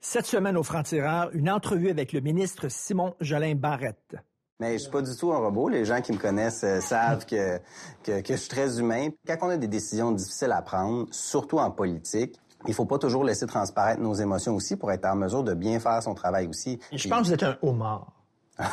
[0.00, 4.16] Cette semaine au Franc-Tireur, une entrevue avec le ministre Simon Jolin Barrette.
[4.58, 5.68] Mais je suis pas du tout un robot.
[5.68, 7.58] Les gens qui me connaissent euh, savent que,
[8.02, 9.08] que, que je suis très humain.
[9.26, 13.24] Quand on a des décisions difficiles à prendre, surtout en politique, il faut pas toujours
[13.24, 16.78] laisser transparaître nos émotions aussi pour être en mesure de bien faire son travail aussi.
[16.92, 18.12] Je pense que vous êtes un homard.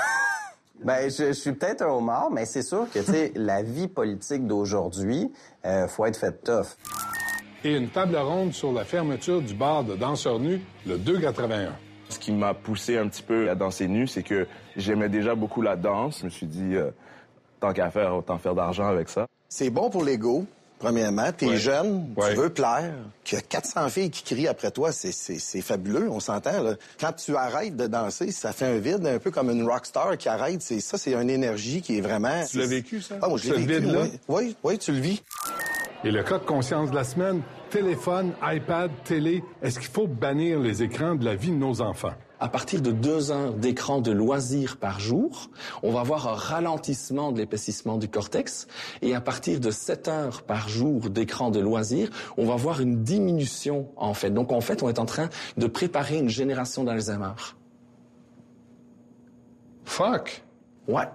[0.84, 3.88] Ben, je, je suis peut-être un homard, mais c'est sûr que, tu sais, la vie
[3.88, 5.31] politique d'aujourd'hui,
[5.66, 6.77] euh, faut être fait tough.
[7.68, 11.73] Et une table ronde sur la fermeture du bar de danseurs nus le 281.
[12.07, 15.62] Ce qui m'a poussé un petit peu à danser nu, c'est que j'aimais déjà beaucoup
[15.62, 16.20] la danse.
[16.21, 16.91] Je me suis dit, euh,
[17.59, 19.27] tant qu'à faire, autant faire d'argent avec ça.
[19.49, 20.45] C'est bon pour l'ego,
[20.80, 21.30] premièrement.
[21.34, 21.57] T'es Ouais.
[21.57, 22.30] jeune, Ouais.
[22.30, 22.93] tu veux plaire.
[23.26, 26.63] Qu'il y a 400 filles qui crient après toi, c'est- fabuleux, on s'entend.
[26.63, 26.76] là.
[26.98, 30.29] Quand tu arrêtes de danser, ça fait un vide, un peu comme une rockstar qui
[30.29, 30.62] arrête.
[30.62, 32.45] C'est Ça, c'est une énergie qui est vraiment...
[32.49, 33.15] Tu l'as vécu, ça?
[33.21, 34.04] Ah, moi, je Ce l'ai vécu, vide-là?
[34.04, 34.20] oui.
[34.29, 35.21] Oui, oui, tu le vis.
[36.05, 40.60] Et le cas de conscience de la semaine, téléphone, iPad, télé, est-ce qu'il faut bannir
[40.60, 42.13] les écrans de la vie de nos enfants?
[42.40, 45.49] À partir de deux heures d'écran de loisirs par jour,
[45.82, 48.68] on va avoir un ralentissement de l'épaississement du cortex.
[49.01, 53.04] Et à partir de 7 heures par jour d'écran de loisirs, on va voir une
[53.04, 54.29] diminution, en fait.
[54.29, 57.34] Donc, en fait, on est en train de préparer une génération d'Alzheimer.
[59.85, 60.43] Fuck!
[60.88, 61.07] Ouais.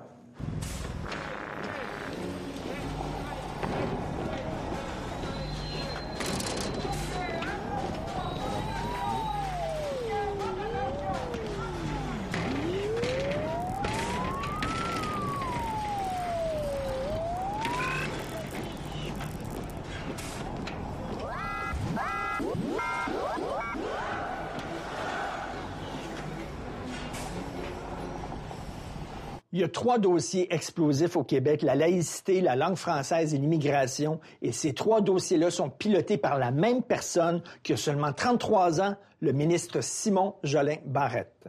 [29.55, 34.19] Il y a trois dossiers explosifs au Québec, la laïcité, la langue française et l'immigration.
[34.41, 38.97] Et ces trois dossiers-là sont pilotés par la même personne qui a seulement 33 ans,
[39.21, 41.49] le ministre Simon Jolin Barrette.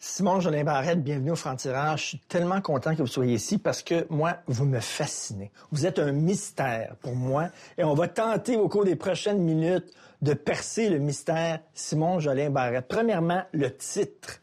[0.00, 1.96] Simon Jolin Barrette, bienvenue au Franc-Tireur.
[1.96, 5.50] Je suis tellement content que vous soyez ici parce que moi, vous me fascinez.
[5.70, 9.92] Vous êtes un mystère pour moi et on va tenter au cours des prochaines minutes
[10.24, 12.88] de percer le mystère Simon Jolin Barrette.
[12.88, 14.40] Premièrement, le titre.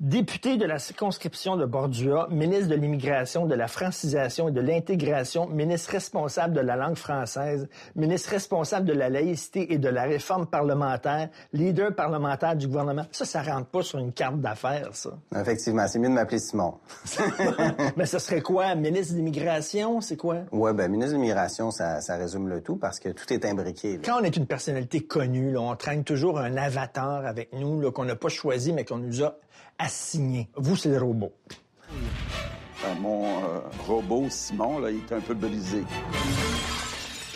[0.00, 5.46] Député de la circonscription de Bordua, ministre de l'Immigration, de la francisation et de l'intégration,
[5.46, 10.46] ministre responsable de la langue française, ministre responsable de la laïcité et de la réforme
[10.46, 13.04] parlementaire, leader parlementaire du gouvernement.
[13.12, 15.10] Ça, ça rentre pas sur une carte d'affaires, ça.
[15.38, 16.76] Effectivement, c'est mieux de m'appeler Simon.
[17.98, 18.74] Mais ce serait quoi?
[18.76, 20.38] Ministre de l'Immigration, c'est quoi?
[20.50, 23.98] Ouais, ben, ministre de l'immigration, ça, ça résume le tout parce que tout est imbriqué.
[23.98, 24.02] là.
[24.02, 28.06] Quand on est une personnalité connue, là, on traîne toujours un avatar avec nous qu'on
[28.06, 29.36] n'a pas choisi, mais qu'on nous a
[29.78, 30.48] assigné.
[30.56, 31.32] Vous, c'est le robot.
[31.90, 35.84] Euh, Mon euh, robot, Simon, là, il est un peu brisé.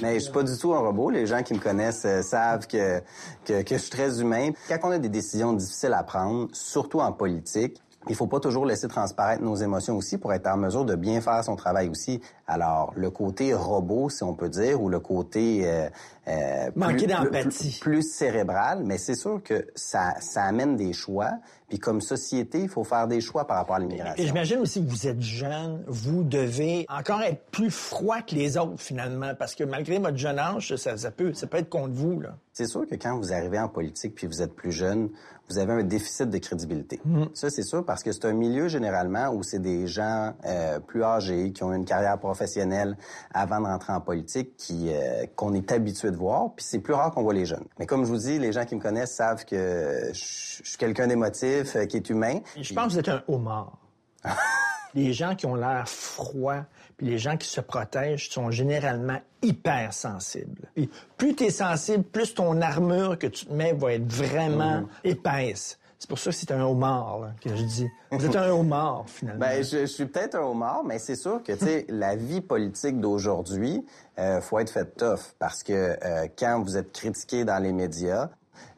[0.02, 1.10] Mais je suis pas du tout un robot.
[1.10, 3.00] Les gens qui me connaissent euh, savent que,
[3.44, 4.50] que, que je suis très humain.
[4.68, 8.66] Quand on a des décisions difficiles à prendre, surtout en politique, il faut pas toujours
[8.66, 12.20] laisser transparaître nos émotions aussi pour être en mesure de bien faire son travail aussi.
[12.46, 15.88] Alors, le côté robot, si on peut dire, ou le côté euh,
[16.28, 17.68] euh, Manquer plus- d'empathie.
[17.70, 21.32] plus, plus cérébral, mais c'est sûr que ça, ça amène des choix.
[21.68, 24.24] Puis comme société, il faut faire des choix par rapport à Et l'immigration.
[24.24, 28.80] j'imagine aussi que vous êtes jeune, vous devez encore être plus froid que les autres
[28.80, 32.20] finalement, parce que malgré votre jeune âge, ça, ça peut, ça peut être contre vous.
[32.20, 32.36] Là.
[32.52, 35.08] C'est sûr que quand vous arrivez en politique puis vous êtes plus jeune,
[35.50, 37.00] vous avez un déficit de crédibilité.
[37.34, 41.02] Ça, c'est sûr parce que c'est un milieu généralement où c'est des gens euh, plus
[41.04, 42.96] âgés qui ont une carrière professionnelle
[43.34, 46.54] avant de rentrer en politique qui euh, qu'on est habitué de voir.
[46.56, 47.66] Puis c'est plus rare qu'on voit les jeunes.
[47.78, 50.78] Mais comme je vous dis, les gens qui me connaissent savent que je je suis
[50.78, 52.41] quelqu'un d'émotif, euh, qui est humain.
[52.60, 53.78] Je pense que vous êtes un homard.
[54.94, 56.64] les gens qui ont l'air froids,
[56.97, 60.69] puis les gens qui se protègent sont généralement hyper sensibles.
[60.74, 64.84] Puis plus tu es sensible, plus ton armure que tu te mets va être vraiment
[65.03, 65.78] épaisse.
[65.99, 67.88] C'est pour ça que c'est un homard là, que je dis.
[68.10, 69.41] Vous êtes un homard finalement.
[69.41, 72.41] Ben, je, je suis peut-être un homard, mais c'est sûr que, tu sais, la vie
[72.41, 73.84] politique d'aujourd'hui,
[74.18, 78.30] euh, faut être fait tough parce que euh, quand vous êtes critiqué dans les médias,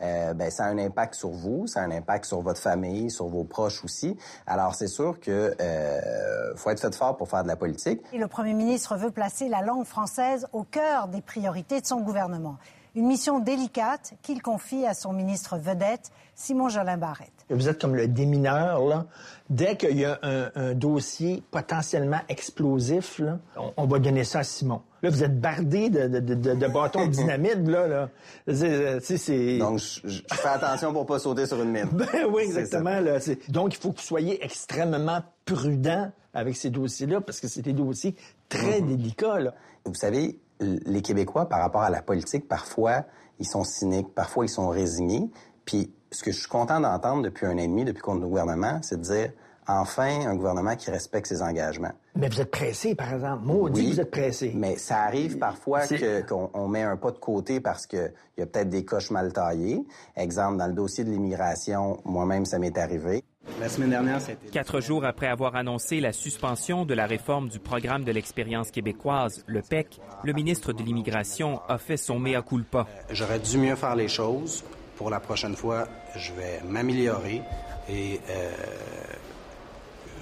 [0.03, 3.11] euh, ben, ça a un impact sur vous, ça a un impact sur votre famille,
[3.11, 4.17] sur vos proches aussi.
[4.47, 8.03] Alors, c'est sûr que euh, faut être fait fort pour faire de la politique.
[8.13, 12.01] Et le Premier ministre veut placer la langue française au cœur des priorités de son
[12.01, 12.57] gouvernement.
[12.97, 17.31] Une mission délicate qu'il confie à son ministre vedette, Simon Jolin Barrette.
[17.51, 19.07] Vous êtes comme le démineur, là.
[19.51, 24.39] Dès qu'il y a un, un dossier potentiellement explosif, là, on, on va donner ça
[24.41, 24.81] à Simon.
[25.03, 27.87] Là, vous êtes bardé de, de, de, de bâtons de dynamite, là.
[27.87, 28.09] là.
[28.49, 29.59] C'est- euh, tu sais, c'est...
[29.59, 31.89] Donc, je, je fais attention pour pas sauter sur une mine.
[31.93, 32.99] Ben oui, exactement.
[32.99, 33.19] Là,
[33.51, 37.73] donc, il faut que vous soyez extrêmement prudent avec ces dossiers-là parce que c'est des
[37.75, 38.17] dossiers
[38.49, 38.97] très Mhm.
[38.97, 39.39] délicats.
[39.39, 39.55] Là.
[39.85, 43.05] Vous savez, les Québécois, par rapport à la politique, parfois,
[43.39, 45.31] ils sont cyniques, parfois, ils sont résignés.
[45.65, 48.25] Puis, ce que je suis content d'entendre depuis un an et demi, depuis qu'on est
[48.25, 49.33] au gouvernement, c'est de dire,
[49.69, 51.93] enfin, un gouvernement qui respecte ses engagements.
[52.15, 53.45] Mais vous êtes pressé, par exemple.
[53.45, 54.53] Maudit, Oui, vous êtes pressé.
[54.55, 55.81] Mais ça arrive parfois
[56.29, 59.33] qu'on on met un pas de côté parce qu'il y a peut-être des coches mal
[59.33, 59.85] taillées.
[60.17, 63.25] Exemple, dans le dossier de l'immigration, moi-même, ça m'est arrivé.
[63.61, 64.49] La semaine dernière, c'était...
[64.49, 69.45] Quatre jours après avoir annoncé la suspension de la réforme du programme de l'expérience québécoise,
[69.47, 72.87] le PEC, le ministre de l'Immigration a fait son mea culpa.
[73.11, 74.65] J'aurais dû mieux faire les choses.
[74.97, 77.43] Pour la prochaine fois, je vais m'améliorer
[77.89, 78.51] et euh,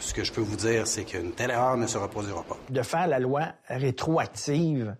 [0.00, 2.56] ce que je peux vous dire, c'est qu'une telle erreur ne se reproduira pas.
[2.70, 4.94] De faire la loi rétroactive,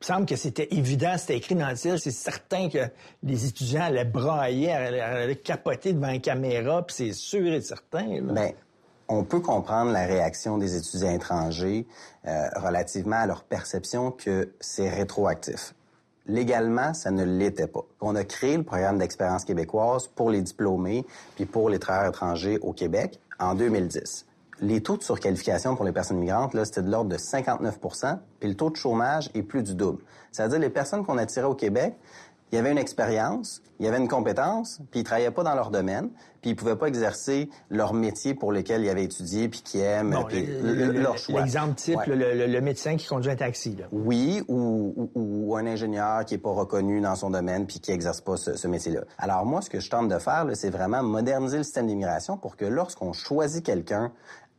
[0.00, 2.00] me semble que c'était évident, c'était écrit dans le ciel.
[2.00, 2.78] C'est certain que
[3.22, 8.20] les étudiants allaient brailler, allaient, allaient capoter devant une caméra, puis c'est sûr et certain.
[8.20, 8.32] là.
[8.32, 8.52] Ben,
[9.10, 11.86] on peut comprendre la réaction des étudiants étrangers
[12.26, 15.74] euh, relativement à leur perception que c'est rétroactif.
[16.26, 17.84] Légalement, ça ne l'était pas.
[18.00, 21.04] On a créé le programme d'expérience québécoise pour les diplômés
[21.34, 24.26] puis pour les travailleurs étrangers au Québec en 2010.
[24.60, 28.48] Les taux de surqualification pour les personnes migrantes, là, c'était de l'ordre de 59% puis
[28.48, 30.02] le taux de chômage est plus du double.
[30.32, 31.94] C'est-à-dire les personnes qu'on attirait au Québec,
[32.52, 35.54] il y avait une expérience, il y avait une compétence, puis ils travaillaient pas dans
[35.54, 36.10] leur domaine,
[36.42, 40.10] puis ils pouvaient pas exercer leur métier pour lequel ils avaient étudié puis qui aiment,
[40.10, 41.40] Bon, puis le- le- le- leur choix.
[41.42, 42.06] L'exemple type, Ouais.
[42.08, 43.76] le, médecin qui conduit un taxi.
[43.76, 43.84] Là.
[43.92, 47.92] Oui, ou, ou- ou un ingénieur qui est pas reconnu dans son domaine puis qui
[47.92, 49.02] exerce pas ce, ce métier-là.
[49.18, 52.36] Alors moi, ce que je tente de faire, là, c'est vraiment moderniser le système d'immigration
[52.36, 54.10] pour que lorsqu'on choisit quelqu'un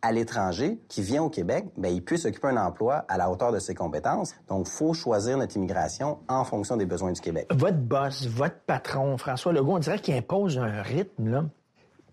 [0.01, 3.51] à l'étranger qui vient au Québec, ben, il puisse occuper un emploi à la hauteur
[3.51, 4.33] de ses compétences.
[4.47, 7.47] Donc, faut choisir notre immigration en fonction des besoins du Québec.
[7.51, 11.29] Votre boss, votre patron, François Legault, on dirait qu'il impose un rythme.
[11.29, 11.45] Là.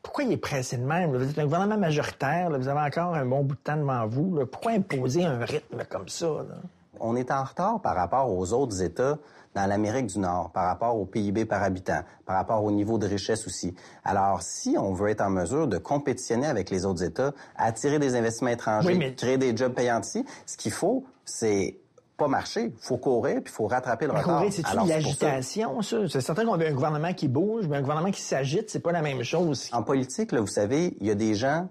[0.02, 1.14] Pourquoi il est pressé de même?
[1.14, 4.06] Vous êtes un gouvernement majoritaire, là, vous avez encore un bon bout de temps devant
[4.06, 4.36] vous.
[4.36, 4.46] là.
[4.46, 6.26] Pourquoi imposer un rythme comme ça?
[6.26, 6.56] là?
[7.00, 9.18] On est en retard par rapport aux autres États
[9.58, 13.06] dans l'Amérique du Nord, par rapport au PIB par habitant, par rapport au niveau de
[13.08, 13.74] richesse aussi.
[14.04, 18.14] Alors, si on veut être en mesure de compétitionner avec les autres États, attirer des
[18.14, 21.76] investissements étrangers, Oui, mais- créer des jobs payants ici, ce qu'il faut, c'est
[22.16, 22.66] pas marcher.
[22.66, 24.44] Il faut courir, puis il faut rattraper le Mais retard.
[24.44, 26.08] De c'est ça- l'agitation, ça?
[26.08, 28.92] C'est certain qu'on veut un gouvernement qui bouge, mais un gouvernement qui s'agite, c'est pas
[28.92, 29.68] la même chose.
[29.72, 31.68] En politique, là, vous savez, il y a des gens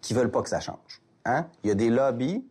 [0.00, 1.00] qui veulent pas que ça change.
[1.24, 1.46] Hein?
[1.62, 2.44] Il y a des lobbies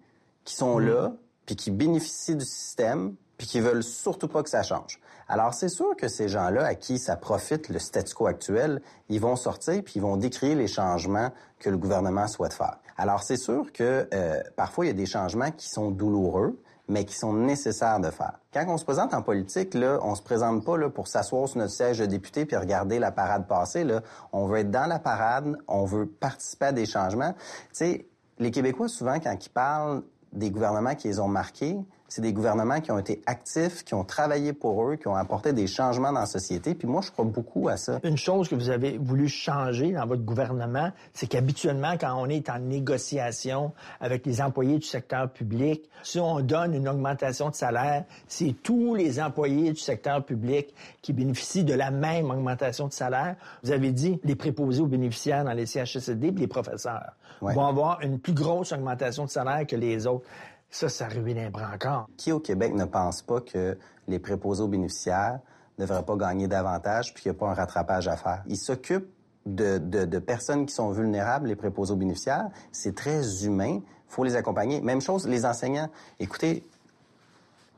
[0.45, 1.11] qui sont là,
[1.45, 4.99] puis qui bénéficient du système, puis qui veulent surtout pas que ça change.
[5.29, 9.19] Alors, c'est sûr que ces gens-là, à qui ça profite le statu quo actuel, ils
[9.19, 12.77] vont sortir puis ils vont décrire les changements que le gouvernement souhaite faire.
[12.97, 16.57] Alors, c'est sûr que euh, parfois, il y a des changements qui sont douloureux,
[16.87, 18.39] mais qui sont nécessaires de faire.
[18.53, 21.59] Quand on se présente en politique, là, on se présente pas là, pour s'asseoir sur
[21.59, 23.83] notre siège de député puis regarder la parade passer.
[23.83, 24.01] Là.
[24.31, 27.33] On veut être dans la parade, on veut participer à des changements.
[27.33, 27.39] Tu
[27.73, 28.07] sais,
[28.39, 31.77] les Québécois, souvent, quand ils parlent des gouvernements qui les ont marqués,
[32.09, 35.53] c'est des gouvernements qui ont été actifs, qui ont travaillé pour eux, qui ont apporté
[35.53, 36.73] des changements dans la société.
[36.75, 37.99] Puis moi, je crois beaucoup à ça.
[38.03, 42.49] Une chose que vous avez voulu changer dans votre gouvernement, c'est qu'habituellement, quand on est
[42.49, 48.05] en négociation avec les employés du secteur public, si on donne une augmentation de salaire,
[48.27, 53.35] c'est tous les employés du secteur public qui bénéficient de la même augmentation de salaire.
[53.63, 57.53] Vous avez dit les préposés aux bénéficiaires dans les CHSLD puis les professeurs Ouais.
[57.53, 60.25] vont avoir une plus grosse augmentation de salaire que les autres.
[60.69, 62.07] Ça, ça ruine un brancard.
[62.17, 65.39] Qui au Québec ne pense pas que les préposés aux bénéficiaires
[65.77, 68.43] ne devraient pas gagner davantage puis qu'il n'y a pas un rattrapage à faire?
[68.47, 69.09] Ils s'occupent
[69.45, 72.49] de, de- personnes qui sont vulnérables, les préposés aux bénéficiaires.
[72.71, 73.79] C'est très humain.
[74.09, 74.81] Faut les accompagner.
[74.81, 75.89] Même chose, les enseignants.
[76.19, 76.63] Écoutez,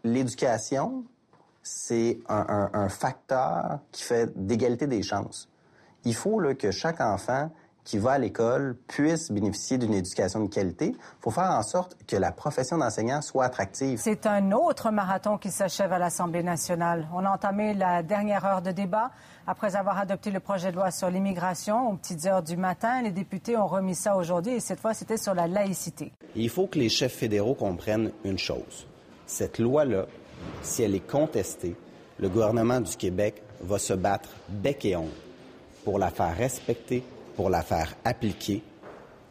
[0.03, 1.03] l'éducation,
[1.61, 5.47] c'est un, un- un facteur qui fait d'égalité des chances.
[6.05, 7.51] Il faut là, que chaque enfant
[7.89, 10.89] qui va à l'école puisse bénéficier d'une éducation de qualité.
[10.89, 13.99] Il faut faire en sorte que la profession d'enseignant soit attractive.
[13.99, 17.07] C'est un autre marathon qui s'achève à l'Assemblée nationale.
[17.15, 19.09] On a entamé la dernière heure de débat.
[19.47, 23.09] Après avoir adopté le projet de loi sur l'immigration aux petites heures du matin, les
[23.09, 26.13] députés ont remis ça aujourd'hui et cette fois, c'était sur la laïcité.
[26.35, 28.85] Il faut que les chefs fédéraux comprennent une chose.
[29.25, 30.05] Cette loi-là,
[30.61, 31.75] si elle est contestée,
[32.19, 35.09] le gouvernement du Québec va se battre bec et ongle
[35.83, 37.03] pour la faire respecter,
[37.39, 38.61] pour la faire appliquer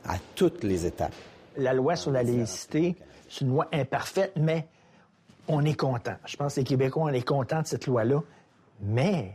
[0.07, 1.12] à toutes les étapes.
[1.59, 2.97] la loi sur la laïcité,
[3.29, 4.67] c'est une loi imparfaite, mais
[5.47, 6.15] on est content.
[6.25, 8.23] Je pense que les Québécois, on est contents de cette loi-là.
[8.81, 9.35] Mais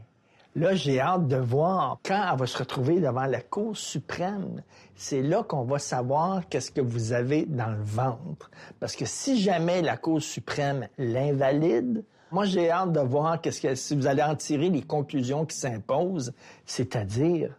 [0.55, 4.63] là, j'ai hâte de voir quand elle va se retrouver devant la Cour suprême.
[4.95, 8.49] C'est là qu'on va savoir qu'est-ce que vous avez dans le ventre.
[8.79, 13.75] Parce que si jamais la Cour suprême l'invalide, moi, j'ai hâte de voir qu'est-ce que,
[13.75, 16.33] si vous allez en tirer les conclusions qui s'imposent,
[16.65, 17.55] c'est-à-dire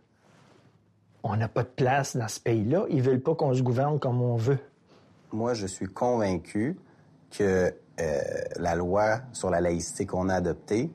[1.25, 2.85] on n'a pas de place dans ce pays-là.
[2.91, 4.59] Ils veulent pas qu'on se gouverne comme on veut.
[5.33, 6.79] Moi, je suis convaincu
[7.31, 8.21] que euh,
[8.57, 10.91] la loi sur la laïcité qu'on a adoptée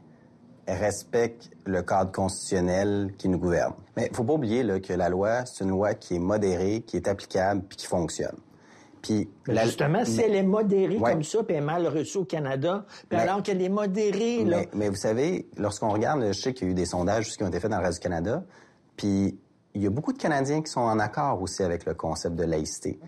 [0.67, 3.73] respecte le cadre constitutionnel qui nous gouverne.
[3.97, 6.81] Mais il faut pas oublier là, que la loi, c'est une loi qui est modérée,
[6.85, 8.37] qui est applicable, puis qui fonctionne.
[9.01, 9.65] Puis la...
[9.65, 13.17] justement, si elle est modérée comme ça, puis elle est mal reçue au Canada, puis
[13.17, 14.43] alors qu'elle est modérée...
[14.43, 14.57] Là...
[14.57, 17.43] Mais, mais vous savez, lorsqu'on regarde, je sais qu'il y a eu des sondages qui
[17.43, 18.43] ont été faits dans le reste du Canada,
[18.95, 19.39] puis
[19.73, 22.43] il y a beaucoup de Canadiens qui sont en accord aussi avec le concept de
[22.43, 22.99] laïcité.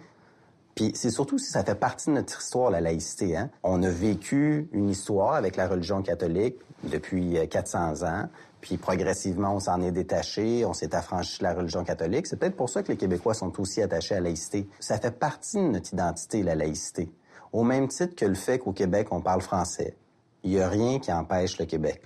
[0.75, 3.36] Puis c'est surtout si ça fait partie de notre histoire, la laïcité.
[3.36, 3.50] Hein?
[3.63, 8.30] On a vécu une histoire avec la religion catholique depuis 400 ans,
[8.62, 12.27] puis progressivement, on s'en est détaché, on s'est affranchi de la religion catholique.
[12.27, 14.68] C'est peut-être pour ça que les Québécois sont aussi attachés à la laïcité.
[14.80, 17.12] Ça fait partie de notre identité, la laïcité.
[17.51, 19.98] Au même titre que le fait qu'au Québec, on parle français.
[20.44, 22.03] Il n'y a rien qui empêche le Québec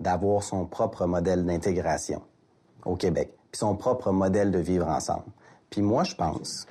[0.00, 2.22] d'avoir son propre modèle d'intégration
[2.84, 5.26] au Québec, puis son propre modèle de vivre ensemble.
[5.70, 6.66] Puis moi, je pense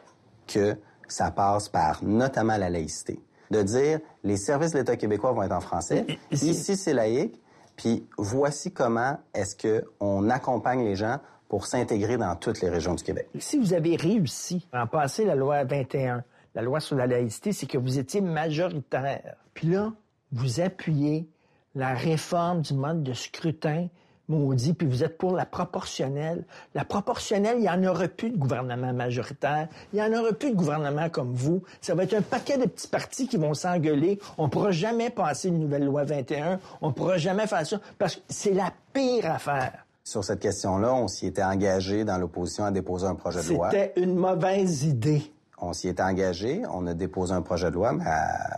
[0.48, 0.76] que
[1.08, 3.22] ça passe par notamment la laïcité.
[3.52, 6.06] De dire, les services de l'État québécois vont être en français.
[6.32, 7.42] Ici, c'est laïque.
[7.78, 13.04] Puis voici comment est-ce qu'on accompagne les gens pour s'intégrer dans toutes les régions du
[13.04, 13.30] Québec.
[13.40, 17.66] Si vous avez réussi à passer la loi 21, la loi sur la laïcité, c'est
[17.66, 19.38] que vous étiez majoritaire.
[19.54, 19.94] Puis là,
[20.34, 21.30] vous appuyez
[21.76, 23.88] la réforme du mode de scrutin
[24.30, 26.44] maudit, puis vous êtes pour la proportionnelle.
[26.76, 29.68] La proportionnelle, il n'y en aura plus de gouvernement majoritaire.
[29.92, 31.64] Il n'y en aura plus de gouvernement comme vous.
[31.82, 34.20] Ça va être un paquet de petits partis qui vont s'engueuler.
[34.38, 36.60] On ne pourra jamais passer une nouvelle loi 21.
[36.82, 39.86] On ne pourra jamais faire ça parce que c'est la pire affaire.
[40.06, 43.72] Sur cette question-là, on s'y était engagé dans l'opposition à déposer un projet de loi.
[43.72, 46.62] C'était une mauvaise idée on s'y est engagé.
[46.72, 47.94] On a déposé un projet de loi.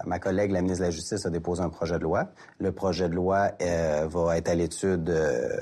[0.05, 2.27] Ma, collègue, la ministre de la Justice, a déposé un projet de loi.
[2.59, 5.57] Le projet de loi euh, va être à l'étude euh,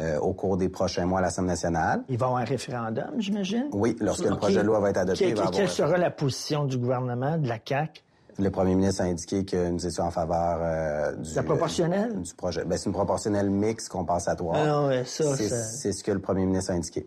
[0.00, 2.02] euh, au cours des prochains mois à l'Assemblée nationale.
[2.08, 3.68] Il va y avoir un référendum, j'imagine?
[3.72, 5.34] Oui, lorsque le projet de loi va être adopté.
[5.52, 8.02] quelle sera la position du gouvernement, de la CAQ?
[8.40, 11.34] Le premier ministre a indiqué que nous étions en faveur du...
[11.34, 12.22] La proportionnelle?
[12.22, 12.64] du projet.
[12.64, 14.56] Ben, c'est une proportionnelle mixte compensatoire.
[14.56, 17.04] Ah non, ouais, ça, c'est ce que le premier ministre a indiqué.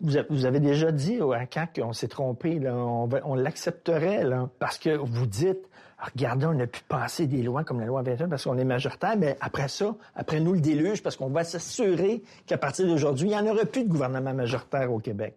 [0.00, 4.90] Vous avez déjà dit au CAC qu'on s'est trompé, là, on, l'accepterait, là, parce que
[4.90, 8.58] vous dites, regardez, on a pu passer des lois comme la loi 21 parce qu'on
[8.58, 12.86] est majoritaire, mais après ça, après nous le déluge, parce qu'on va s'assurer qu'à partir
[12.86, 15.34] d'aujourd'hui, il n'y en aura plus de gouvernement majoritaire au Québec.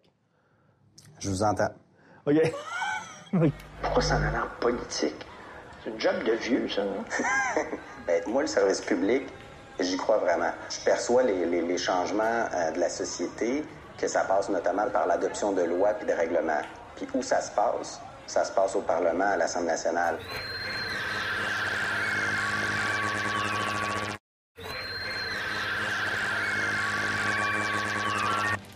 [1.20, 1.72] Je vous entends.
[2.26, 2.54] OK.
[3.82, 5.26] Pourquoi ça en a en politique?
[5.84, 7.04] C'est une job de vieux, ça, non?
[8.08, 9.24] ben, moi, le service public,
[9.80, 10.52] j'y crois vraiment.
[10.70, 13.64] Je perçois les, changements euh, de la société
[14.00, 16.62] que ça passe notamment par l'adoption de lois puis de règlements.
[16.96, 18.02] Puis où ça se passe?
[18.28, 20.18] Ça se passe au Parlement, à l'Assemblée nationale.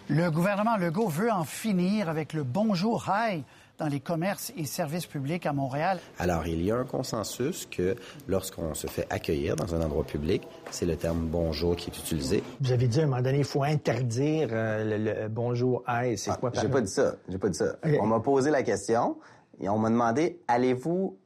[0.09, 3.43] Le gouvernement Legault veut en finir avec le bonjour high
[3.77, 5.99] dans les commerces et services publics à Montréal.
[6.19, 7.95] Alors, il y a un consensus que
[8.27, 12.43] lorsqu'on se fait accueillir dans un endroit public, c'est le terme bonjour qui est utilisé.
[12.61, 16.31] Vous avez dit à un moment donné, il faut interdire euh, le, bonjour, hey, c'est
[16.31, 17.15] ah, quoi J'ai pas dit ça.
[17.27, 17.75] J'ai pas dit ça.
[17.99, 19.17] On m'a posé la question
[19.59, 21.17] et on m'a demandé, allez-vous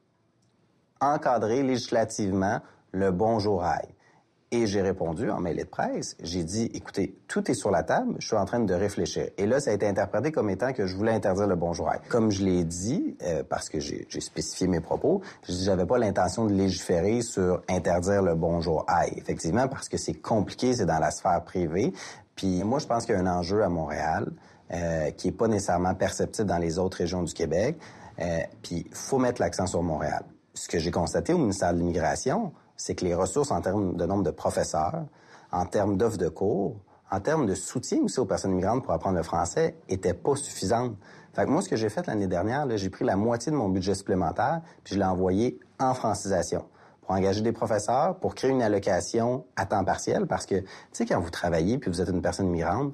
[1.00, 2.60] encadrer législativement
[2.92, 3.88] le bonjour, hey?
[4.50, 8.14] Et j'ai répondu en mail de presse, j'ai dit, écoutez, tout est sur la table,
[8.18, 9.28] je suis en train de réfléchir.
[9.36, 11.90] Et là, ça a été interprété comme étant que je voulais interdire le bonjour.
[12.08, 16.54] Comme je l'ai dit, euh, parce que j'ai spécifié mes propos, j'avais pas l'intention de
[16.54, 19.12] légiférer sur interdire le bonjour aïe.
[19.16, 21.92] Effectivement, parce que c'est compliqué, c'est dans la sphère privée.
[22.34, 24.30] Puis moi, je pense qu'il y a un enjeu à Montréal
[24.72, 27.76] euh, qui est pas nécessairement perceptible dans les autres régions du Québec.
[28.20, 30.24] Euh, puis faut mettre l'accent sur Montréal.
[30.54, 34.06] Ce que j'ai constaté au ministère de l'Immigration, c'est que les ressources en termes de
[34.06, 35.04] nombre de professeurs,
[35.52, 36.76] en termes d'offres de cours,
[37.10, 40.96] en termes de soutien aussi aux personnes immigrantes pour apprendre le français, étaient pas suffisantes.
[41.34, 43.68] Fait que moi, ce que j'ai fait l'année dernière, j'ai pris la moitié de mon
[43.68, 46.64] budget supplémentaire, puis je l'ai envoyé en francisation
[47.02, 51.06] pour engager des professeurs, pour créer une allocation à temps partiel, parce que, tu sais,
[51.06, 52.92] quand vous travaillez puis vous êtes une personne immigrante,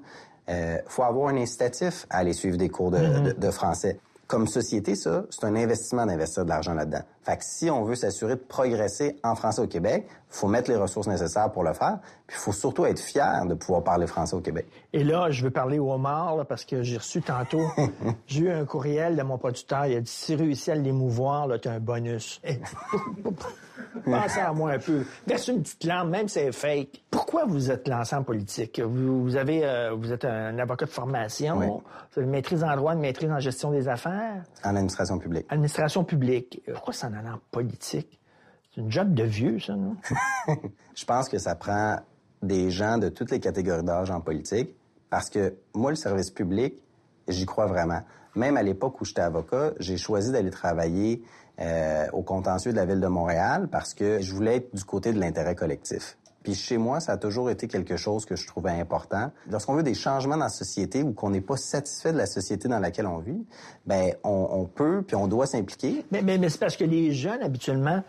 [0.49, 3.39] euh, faut avoir un incitatif à aller suivre des cours de, mm-hmm.
[3.39, 7.03] de français comme société, ça, c'est un investissement d'investir de l'argent là-dedans.
[7.25, 10.77] Fait que si on veut s'assurer de progresser en français au Québec, faut mettre les
[10.77, 11.99] ressources nécessaires pour le faire.
[12.27, 14.67] Puis il faut surtout être fier de pouvoir parler français au Québec.
[14.93, 17.63] Et là, je veux parler au homard, parce que j'ai reçu tantôt,
[18.27, 19.87] j'ai eu un courriel de mon producteur.
[19.87, 22.43] Il a dit, si réussi à l'émouvoir, là, as un bonus.
[24.05, 25.05] Pensez à moi un peu.
[25.27, 27.05] Verse une petite lampe, même si c'est fake.
[27.11, 28.81] Pourquoi vous êtes lancé en politique?
[28.81, 31.59] Vous, avez, euh, vous êtes un avocat de formation.
[31.61, 34.43] Vous avez une maîtrise en droit, une maîtrise en gestion des affaires?
[34.65, 35.47] En administration publique.
[35.49, 36.63] Administration publique.
[36.73, 38.21] Pourquoi ça en a en politique?
[38.75, 39.97] C'est une job de vieux, ça, non?
[40.95, 41.99] Je pense que ça prend
[42.43, 44.71] des gens de toutes les catégories d'âge en politique
[45.11, 46.75] Parce que moi, le service public,
[47.29, 48.03] j'y crois vraiment.
[48.35, 51.23] Même à l'époque où j'étais avocat, j'ai choisi d'aller travailler
[51.61, 55.13] euh, au contentieux de la ville de Montréal parce que je voulais être du côté
[55.13, 56.19] de l'intérêt collectif.
[56.45, 59.33] Puis chez moi, ça a toujours été quelque chose que je trouvais important.
[59.51, 62.69] Lorsqu'on veut des changements dans la société ou qu'on n'est pas satisfait de la société
[62.69, 63.45] dans laquelle on vit,
[63.87, 66.05] ben on, on peut puis on doit s'impliquer.
[66.13, 68.05] Mais, mais, mais c'est parce que les jeunes, habituellement,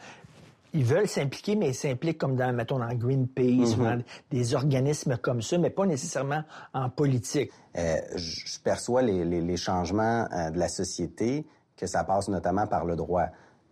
[0.74, 5.16] ils veulent s'impliquer, mais ils s'impliquent comme dans, mettons, dans Greenpeace, ou dans des organismes
[5.16, 7.50] comme ça, mais pas nécessairement en politique.
[7.78, 12.28] Euh, je je perçois les, les- les changements euh, de la société, que ça passe
[12.28, 13.28] notamment par le droit.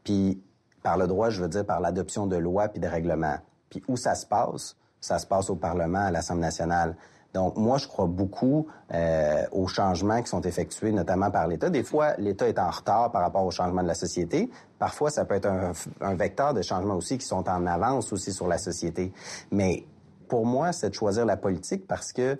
[0.05, 0.41] Puis
[0.81, 3.37] par le droit, je veux dire par l'adoption de lois puis de règlements.
[3.73, 4.75] Puis où ça se passe?
[5.01, 6.95] Ça se passe au Parlement, à l'Assemblée nationale.
[7.33, 11.71] Donc moi, je crois beaucoup euh, aux changements qui sont effectués, notamment par l'État.
[11.71, 14.51] Des fois, l'État est en retard par rapport aux changements de la société.
[14.77, 18.31] Parfois, ça peut être un, un vecteur de changement aussi qui sont en avance aussi
[18.31, 19.11] sur la société.
[19.51, 19.83] Mais
[20.27, 22.37] pour moi, c'est de choisir la politique parce que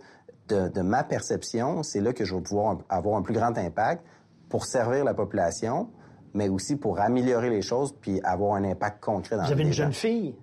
[0.50, 4.04] de, de ma perception, c'est là que je vais pouvoir avoir un plus grand impact
[4.50, 5.90] pour servir la population,
[6.36, 9.64] mais aussi pour améliorer les choses puis avoir un impact concret dans Vous la avez
[9.64, 9.84] vie une gens.
[9.86, 10.36] jeune fille?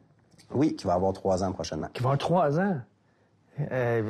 [0.52, 1.88] Oui, qui va avoir trois ans prochainement.
[1.92, 2.76] qui va avoir trois ans?
[3.72, 4.02] Euh,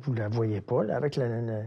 [0.00, 1.62] vous, la voyez pas, là, avec le, le-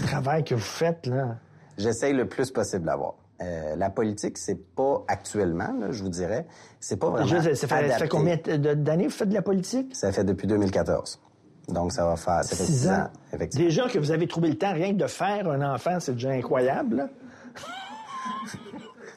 [0.00, 1.36] le travail que vous faites, là?
[1.78, 3.14] J'essaye le plus possible d'avoir.
[3.40, 6.46] Euh, la politique, c'est pas actuellement, là, je vous dirais,
[6.80, 8.08] c'est pas vraiment Déjà, ça, fait, ça fait adapté.
[8.08, 9.94] combien d'années que vous faites de la politique?
[9.96, 11.20] Ça fait depuis 2014.
[11.68, 12.44] Donc, ça va faire...
[12.44, 12.92] Ça fait Six six ans.
[12.94, 13.66] ans, effectivement.
[13.66, 16.30] Déjà que vous avez trouvé le temps rien que de faire un enfant, c'est déjà
[16.30, 17.08] incroyable.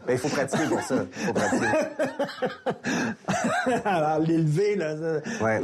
[0.07, 0.95] Ben, il faut pratiquer pour ça.
[1.12, 1.67] Faut pratiquer.
[3.85, 4.95] Alors, l'élever, là.
[4.97, 5.62] ça- Ouais.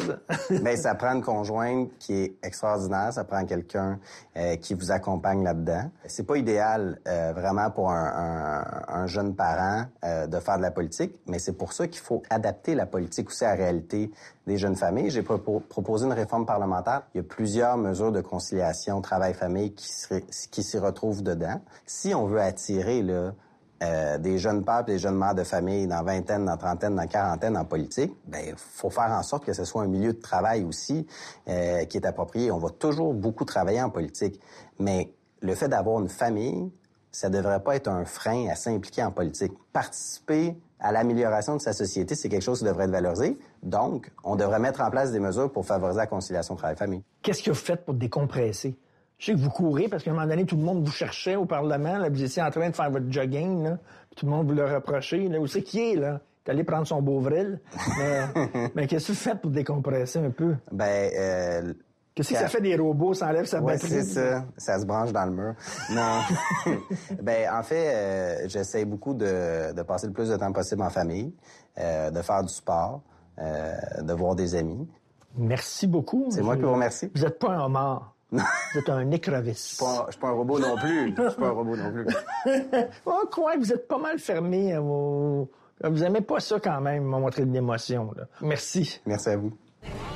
[0.62, 3.14] Mais ça prend une conjointe qui est extraordinaire.
[3.14, 4.00] Ça prend quelqu'un
[4.38, 5.90] euh, qui vous accompagne là-dedans.
[6.08, 10.62] C'est pas idéal euh, vraiment pour un, un- un jeune parent euh, de faire de
[10.64, 14.12] la politique, mais c'est pour ça qu'il faut adapter la politique aussi à la réalité
[14.48, 15.10] des jeunes familles.
[15.12, 17.04] J'ai propo- proposé une réforme parlementaire.
[17.14, 21.62] Il y a plusieurs mesures de conciliation travail-famille qui s'y retrouvent dedans.
[21.86, 23.34] Si on veut attirer là
[23.82, 27.58] euh, des jeunes pères des jeunes mères de famille dans vingtaine, dans trentaine, dans quarantaine
[27.58, 31.08] en politique, ben faut faire en sorte que ce soit un milieu de travail aussi
[31.48, 32.52] euh, qui est approprié.
[32.52, 34.40] On va toujours beaucoup travailler en politique,
[34.80, 36.72] mais le fait d'avoir une famille,
[37.12, 39.52] ça devrait pas être un frein à s'impliquer en politique.
[39.74, 43.38] Participer à l'amélioration de sa société, c'est quelque chose qui devrait être valorisé.
[43.62, 47.04] Donc, on devrait mettre en place des mesures pour favoriser la conciliation travail-famille.
[47.22, 48.78] Qu'est-ce que vous faites pour décompresser?
[49.22, 51.36] Je sais que vous courez parce qu'à un moment donné, tout le monde vous cherchait
[51.36, 52.00] au Parlement.
[52.00, 53.64] Là, vous étiez en train de faire votre jogging.
[53.64, 53.78] Là,
[54.10, 55.28] puis tout le monde vous le reprochait.
[55.28, 56.22] Là, où c'est qui est, là?
[56.44, 57.60] T'es allé prendre son Beauvril.
[58.00, 60.56] Mais, mais qu'est-ce que vous faites pour décompresser un peu?
[60.72, 61.74] Ben, euh,
[62.16, 63.14] Qu'est-ce que ça fait des robots?
[63.14, 63.90] Ça enlève sa Ouais, batterie?
[63.92, 64.44] c'est ça.
[64.58, 65.54] Ça se branche dans le mur.
[65.92, 66.22] Non.
[67.22, 70.90] ben, en fait, euh, j'essaie beaucoup de, de passer le plus de temps possible en
[70.90, 71.32] famille,
[71.78, 73.02] euh, de faire du sport,
[73.38, 74.90] euh, de voir des amis.
[75.38, 76.26] Merci beaucoup.
[76.32, 77.12] C'est moi qui vous remercie.
[77.14, 78.16] Vous n'êtes pas un homard.
[78.32, 79.78] Vous êtes un écrevisse.
[80.08, 81.14] Je suis pas un robot non plus.
[81.18, 82.06] Je suis pas un robot non plus.
[83.06, 85.50] On croit que vous êtes pas mal fermé à vos...
[85.84, 88.12] Vous aimez pas ça quand même, me montrer de l'émotion.
[88.16, 88.26] là.
[88.42, 89.02] Merci.
[89.06, 89.52] Merci à vous.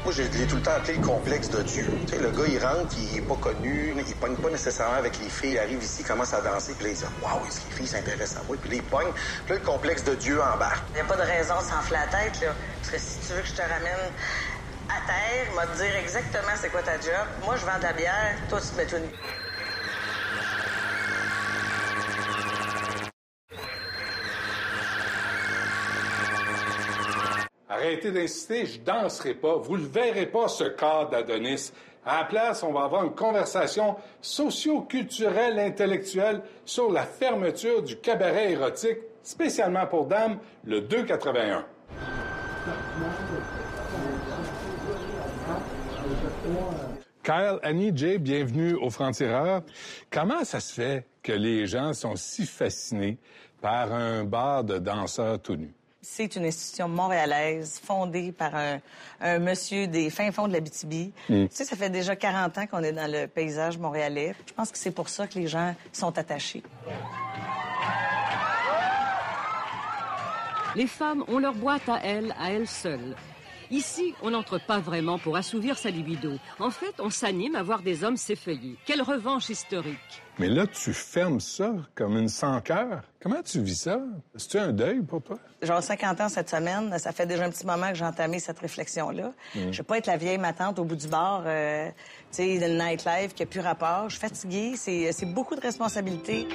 [0.04, 1.86] Moi, je l'ai tout le temps appelé le complexe de Dieu.
[2.06, 5.18] Tu sais, le gars, il rentre, il est pas connu, il pogne pas nécessairement avec
[5.20, 5.54] les filles.
[5.54, 7.76] Il arrive ici, il commence à danser, puis là, il dit Waouh, est-ce que les
[7.78, 8.56] filles s'intéressent à moi?
[8.62, 9.12] Puis là, il pogne.
[9.46, 10.84] Puis là, le complexe de Dieu embarque.
[10.92, 12.54] Il n'y a pas de raison de s'enfler la tête, là.
[12.78, 14.12] Parce que si tu veux que je te ramène
[14.90, 17.28] à terre, m'a te dire exactement c'est quoi ta job.
[17.44, 18.96] Moi, je vends de la bière, toi, tu te.
[27.68, 29.58] Arrêtez d'insister, je danserai pas.
[29.58, 31.72] Vous le verrez pas, ce corps d'Adonis.
[32.06, 38.52] À la place, on va avoir une conversation socio-culturelle, intellectuelle sur la fermeture du cabaret
[38.52, 41.66] érotique, spécialement pour dames, le 281.
[47.26, 49.64] Kyle, Annie, Jay, bienvenue au Franc-Tireur.
[50.12, 53.18] Comment ça se fait que les gens sont si fascinés
[53.62, 55.74] par un bar de danseurs tout nus?
[56.04, 58.80] C'est une institution montréalaise fondée par un,
[59.22, 61.14] un monsieur des fins fonds de l'Abitibi.
[61.28, 61.48] Mm.
[61.48, 64.36] Tu sais, ça fait déjà 40 ans qu'on est dans le paysage montréalais.
[64.46, 66.62] Je pense que c'est pour ça que les gens sont attachés.
[70.76, 73.16] Les femmes ont leur boîte à elles, à elles seules.
[73.72, 76.34] Ici, on n'entre pas vraiment pour assouvir sa libido.
[76.60, 78.78] En fait, on s'anime à voir des hommes s'effeuiller.
[78.86, 80.22] Quelle revanche historique.
[80.38, 83.04] Mais là, tu fermes ça comme une sans-cœur.
[83.22, 84.00] Comment tu vis ça?
[84.36, 85.38] C'est-tu un deuil pour toi?
[85.62, 88.60] Genre 50 ans cette semaine, ça fait déjà un petit moment que j'ai entamé cette
[88.60, 89.32] réflexion-là.
[89.56, 89.72] Mm.
[89.72, 91.88] Je veux pas être la vieille matante au bout du bar, euh,
[92.32, 94.10] tu sais, d'une nightlife qui a plus rapport.
[94.10, 96.48] Je suis fatiguée, c'est c'est beaucoup de responsabilités.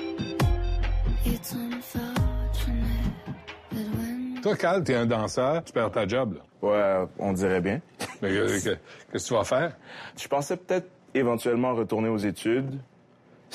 [4.42, 6.40] Toi, Cal, t'es un danseur, tu perds ta job, là.
[7.02, 7.80] Ouais, on dirait bien.
[8.22, 9.76] Mais que- qu'est-ce que tu vas faire?
[10.20, 12.78] Je pensais peut-être éventuellement retourner aux études.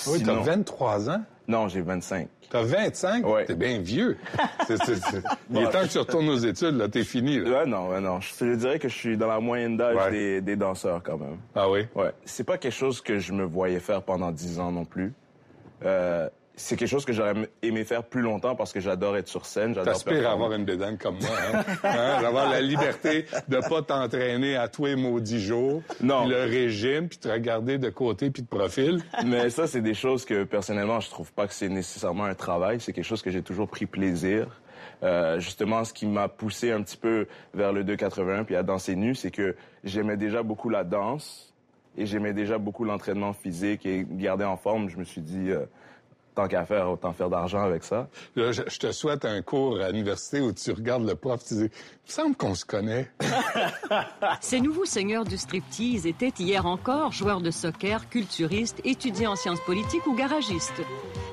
[0.08, 1.21] Oui, t'as Sinon- 23 ans?
[1.48, 2.28] Non, j'ai 25.
[2.50, 3.26] T'as 25?
[3.28, 3.45] Ouais.
[3.45, 4.17] T'es bien vieux.
[4.67, 5.21] C'est- c'est-
[5.52, 6.88] Il est temps que tu retournes aux études, là.
[6.89, 7.50] T'es fini, là.
[7.62, 8.19] Ouais, non, ouais, non.
[8.19, 10.12] Je, je dirais que je suis dans la moyenne d'âge Ouais.
[10.12, 11.38] des, des danseurs quand même.
[11.56, 11.86] Ah oui?
[11.95, 12.12] Ouais.
[12.26, 15.13] C'est pas quelque chose que je me voyais faire pendant 10 ans non plus.
[15.84, 19.46] Euh, c'est quelque chose que j'aurais aimé faire plus longtemps parce que j'adore être sur
[19.46, 19.74] scène.
[19.76, 21.63] T'aspires à avoir une bédaine comme moi, hein?
[21.84, 22.22] Hein?
[22.22, 25.82] D'avoir la liberté de pas t'entraîner à tous les maudits jours.
[26.02, 26.28] Non.
[26.28, 29.04] Le régime, puis te regarder de côté puis de profil.
[29.26, 32.80] Mais ça, c'est des choses que personnellement, je trouve pas que c'est nécessairement un travail.
[32.80, 34.48] C'est quelque chose que j'ai toujours pris plaisir.
[35.04, 38.96] Euh, justement, ce qui m'a poussé un petit peu vers le 281 puis à danser
[38.96, 41.54] nu, c'est que j'aimais déjà beaucoup la danse
[41.98, 44.89] et j'aimais déjà beaucoup l'entraînement physique et garder en forme.
[44.89, 45.65] Je me suis dit, euh,
[46.36, 48.08] tant qu'à faire, autant faire d'argent avec ça.
[48.36, 51.69] Là, je, te souhaite un cours à l'université où tu regardes le prof, tu dis,
[52.12, 53.10] semble qu'on se connaît.
[54.41, 59.60] Ces nouveaux seigneurs du striptease étaient hier encore joueurs de soccer, culturistes, étudiants en sciences
[59.62, 60.82] politiques ou garagistes.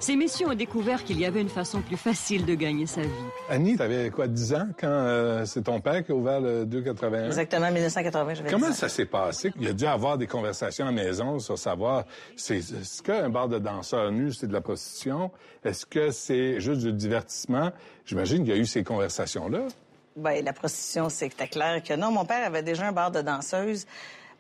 [0.01, 3.09] Ces messieurs ont découvert qu'il y avait une façon plus facile de gagner sa vie.
[3.49, 7.27] Annie, t'avais quoi, 10 ans quand euh, c'est ton père qui a ouvert le 281?
[7.27, 8.77] Exactement, 1980, j'avais Comment 10 ans.
[8.77, 9.53] ça s'est passé?
[9.57, 12.05] Il y a dû avoir des conversations à la maison sur savoir,
[12.37, 15.31] c'est, est-ce qu'un bar de danseurs nus, c'est de la prostitution?
[15.65, 17.71] Est-ce que c'est juste du divertissement?
[18.05, 19.69] J'imagine qu'il y a eu ces conversations-là.
[20.17, 22.11] Ben, la prostitution, c'était clair que non.
[22.11, 23.87] Mon père avait déjà un bar de danseuses.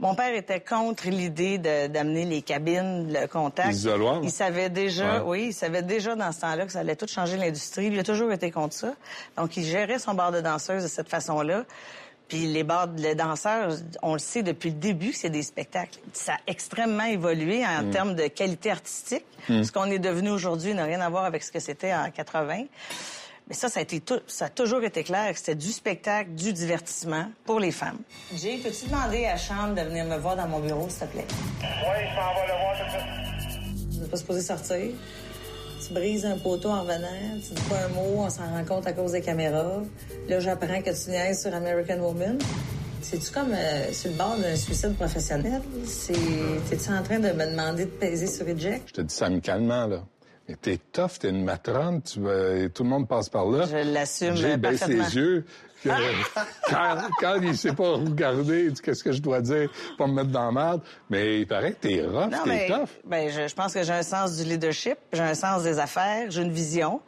[0.00, 3.72] Mon père était contre l'idée de- d'amener les cabines, le contact.
[4.22, 5.22] Il savait déjà, Ouais.
[5.24, 7.86] oui, il savait déjà dans ce temps-là que ça allait tout changer l'industrie.
[7.86, 8.94] Il a toujours été contre ça.
[9.36, 11.64] Donc, il gérait son bar de danseuses de cette façon-là.
[12.28, 15.98] Puis les bars de danseurs, on le sait depuis le début que c'est des spectacles.
[16.14, 17.90] Ça a extrêmement évolué en Mm.
[17.90, 19.24] termes de qualité artistique.
[19.48, 19.62] Mm.
[19.62, 22.64] Ce qu'on est devenu aujourd'hui n'a rien à voir avec ce que c'était en 80.
[23.52, 26.30] Mais ça, ça a, été tout- ça a toujours été clair que c'était du spectacle,
[26.30, 27.98] du divertissement pour les femmes.
[28.34, 31.26] Jay, peux-tu demander à Chambre de venir me voir dans mon bureau, s'il te plaît?
[31.60, 31.66] Oui,
[32.10, 33.90] je m'en vais le voir tout de suite.
[33.92, 34.94] Tu n'es pas supposé sortir?
[35.86, 37.08] Tu brises un poteau en revenant,
[37.46, 39.82] tu dis pas un mot, on s'en rend compte à cause des caméras.
[40.28, 42.38] Là, j'apprends que tu niaises sur American Woman.
[43.02, 45.60] C'est-tu comme euh, sur le bord d'un suicide professionnel?
[45.84, 46.14] C'est...
[46.70, 48.84] T'es-tu en train de me demander de peser sur Eject?
[48.88, 50.04] Je te dis ça amicalement, là.
[50.48, 52.18] Mais t'es tough, t'es une matrone, tu,
[52.74, 53.64] tout le monde passe par là.
[53.66, 55.44] Je l'assume J'ai euh, baissé les yeux.
[55.84, 55.88] que-
[56.68, 60.46] quand, quand il sait pas regarder, qu'est-ce que je dois dire pour me mettre dans
[60.46, 60.80] la merde?
[61.10, 62.88] Mais il paraît que t'es rough, t'es tough.
[63.04, 66.30] ben, je, je pense que j'ai un sens du leadership, j'ai un sens des affaires,
[66.30, 67.00] j'ai une vision.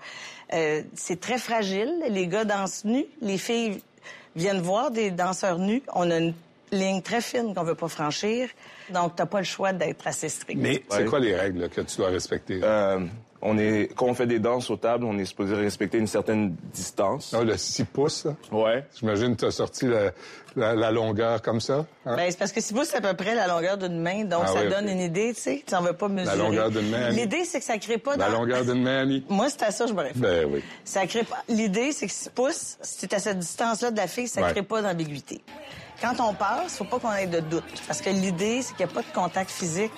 [0.52, 1.92] Euh, c'est très fragile.
[2.10, 3.80] Les gars dansent nus, les filles
[4.36, 5.82] viennent voir des danseurs nus.
[5.94, 6.34] On a une
[6.74, 8.48] ligne très fine qu'on veut pas franchir.
[8.90, 10.60] Donc, t'as pas le choix d'être assez strict.
[10.60, 12.60] Mais c'est quoi les règles là, que tu dois respecter?
[12.62, 13.00] Euh,
[13.46, 16.54] on est, quand on fait des danses aux tables, on est supposé respecter une certaine
[16.72, 17.34] distance.
[17.38, 18.34] Ah, le 6 pouces, là?
[18.50, 18.84] Ouais.
[18.98, 20.12] J'imagine que tu as sorti la,
[20.56, 21.84] la- la longueur comme ça.
[22.06, 22.16] hein?
[22.16, 24.44] Ben, c'est parce que si vous, c'est à peu près la longueur d'une main, donc
[24.44, 25.62] Ah ça oui, donne une idée, tu sais.
[25.66, 26.38] Tu n'en veux pas mesurer.
[26.38, 27.16] longueur d'une main, Annie.
[27.18, 28.38] L'idée, c'est que ça crée pas la dans...
[28.38, 29.22] longueur d'une main, Annie?
[29.28, 30.22] Moi, c'est à ça que je me réfère.
[30.22, 30.62] Ben oui.
[30.84, 31.42] Ça crée pas.
[31.48, 34.52] L'idée, c'est que 6 pouces, si tu à cette distance-là de la fille, ça Ouais.
[34.52, 35.42] crée pas d'ambiguïté.
[36.00, 37.64] Quand on passe, faut pas qu'on ait de doute.
[37.86, 39.92] Parce que l'idée, c'est qu'il n'y a pas de contact physique,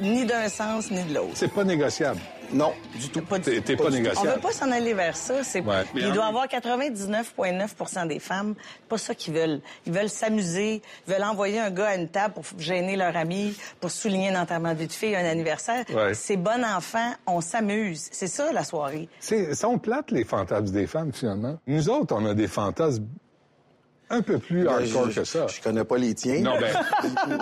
[0.00, 1.32] ni d'un sens, ni de l'autre.
[1.34, 2.20] C'est pas négociable.
[2.52, 3.20] Non, du tout.
[3.20, 4.28] T'es t'es pas, On négociable.
[4.34, 5.44] veut pas s'en aller vers ça.
[5.44, 5.60] C'est...
[5.60, 5.84] Ouais.
[5.94, 8.54] Il en- doit y avoir 99,9 des femmes.
[8.58, 9.60] C'est pas ça qu'ils veulent.
[9.86, 10.82] Ils veulent s'amuser.
[11.06, 14.42] Ils veulent envoyer un gars à une table pour gêner leur ami, pour souligner un
[14.42, 15.84] enterrement de vie de fille, un anniversaire.
[15.94, 16.14] Ouais.
[16.14, 17.12] C'est bon enfant.
[17.26, 18.08] On s'amuse.
[18.10, 19.08] C'est ça, la soirée.
[19.20, 21.56] C'est, sont plates, les fantasmes des femmes, finalement.
[21.68, 23.06] Nous autres, on a des fantasmes
[24.10, 25.46] un peu plus Ben, hardcore je- que ça.
[25.46, 26.40] Je connais pas les tiens.
[26.40, 26.74] Non, ben,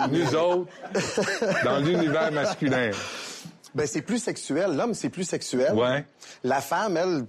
[0.11, 0.71] nous autres,
[1.65, 2.91] dans l'univers masculin.
[3.75, 4.75] Ben, c'est plus sexuel.
[4.75, 5.73] L'homme, c'est plus sexuel.
[5.73, 6.05] Ouais.
[6.43, 7.25] La femme, elle,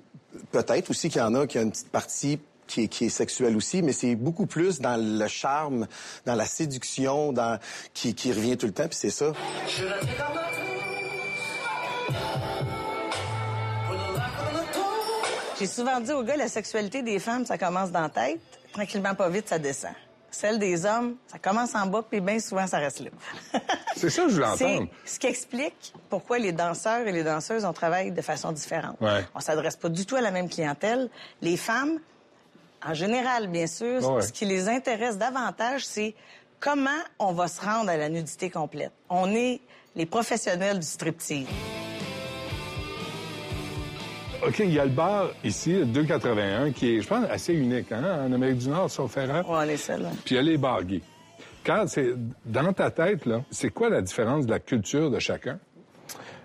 [0.52, 3.08] peut-être aussi qu'il y en a qui a une petite partie qui est, qui est
[3.08, 5.86] sexuelle aussi, mais c'est beaucoup plus dans le charme,
[6.24, 7.58] dans la séduction, dans
[7.94, 9.32] qui, qui revient tout le temps, puis c'est ça.
[15.58, 18.40] J'ai souvent dit aux gars, la sexualité des femmes, ça commence dans la tête.
[18.72, 19.92] Tranquillement, pas vite, ça descend.
[20.32, 23.10] Celle des hommes, ça commence en bas, puis bien souvent, ça reste là.
[23.96, 24.88] C'est ça que je voulais C'est entendre.
[25.04, 28.96] ce qui explique pourquoi les danseurs et les danseuses, on travaille de façon différente.
[29.00, 29.24] Ouais.
[29.34, 31.10] On s'adresse pas du tout à la même clientèle.
[31.42, 31.98] Les femmes,
[32.86, 34.22] en général, bien sûr, Ouais.
[34.22, 36.14] ce qui les intéresse davantage, c'est
[36.60, 38.92] comment on va se rendre à la nudité complète.
[39.08, 39.60] On est
[39.96, 41.46] les professionnels du striptease.
[44.46, 47.92] OK, il y a le bar ici, le 281, qui est, je pense, assez unique,
[47.92, 49.48] hein, en Amérique du Nord, sauf erreur.
[49.48, 50.04] Ouais, on est seul.
[50.04, 50.12] hein.
[50.24, 51.02] Puis il y a les bars gays.
[51.64, 52.14] Quand c'est
[52.46, 55.58] dans ta tête, là, c'est quoi la différence de la culture de chacun?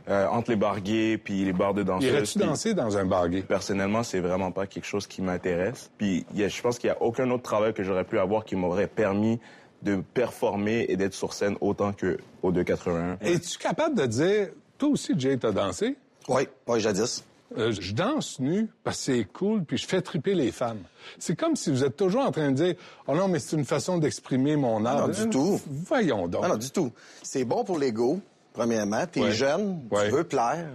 [0.07, 2.09] Euh, entre les bars gays puis les bars de danseuses.
[2.11, 3.41] Irais-tu danser dans un bar gay?
[3.41, 5.89] Personnellement, c'est vraiment pas quelque chose qui m'intéresse.
[5.97, 8.19] Puis il y a- je pense qu'il y a aucun autre travail que j'aurais pu
[8.19, 9.39] avoir qui m'aurait permis
[9.81, 13.17] de performer et d'être sur scène autant que au 281.
[13.21, 15.95] Es-tu capable de dire, toi aussi, Jay, t'as dansé?
[16.27, 17.23] Oui, oui, jadis.
[17.57, 20.79] Euh, je danse nu parce que c'est cool, puis je fais triper les femmes.
[21.19, 22.75] C'est comme si vous êtes toujours en train de dire
[23.07, 25.07] «Oh non, mais c'est une façon d'exprimer mon art.
[25.07, 25.61] Non, du tout.
[25.67, 26.41] Voyons donc.
[26.43, 26.91] Non, non, du tout.
[27.21, 28.19] C'est bon pour l'ego,
[28.51, 29.05] premièrement.
[29.05, 29.31] T'es Ouais.
[29.31, 30.09] jeune, Ouais.
[30.09, 30.67] tu veux plaire.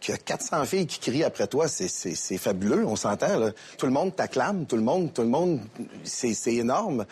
[0.00, 3.38] Qu'il y a 400 filles qui crient après toi, c'est- fabuleux, on s'entend.
[3.38, 3.50] là.
[3.76, 5.60] Tout le monde t'acclame, tout le monde, tout le monde,
[6.04, 7.04] c'est énorme.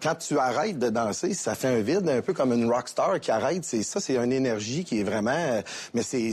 [0.00, 3.32] Quand tu arrêtes de danser, ça fait un vide, un peu comme une rockstar qui
[3.32, 3.64] arrête.
[3.64, 5.60] C'est ça, c'est une énergie qui est vraiment.
[5.92, 6.32] Mais c'est.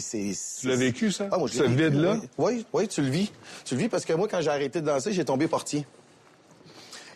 [0.61, 1.27] Tu l'as vécu, ça?
[1.31, 2.17] Ah, moi, Ce vécu, vide-là?
[2.37, 3.31] Oui, oui, tu le vis.
[3.65, 5.85] Tu le vis parce que moi, quand j'ai arrêté de danser, j'ai tombé portier.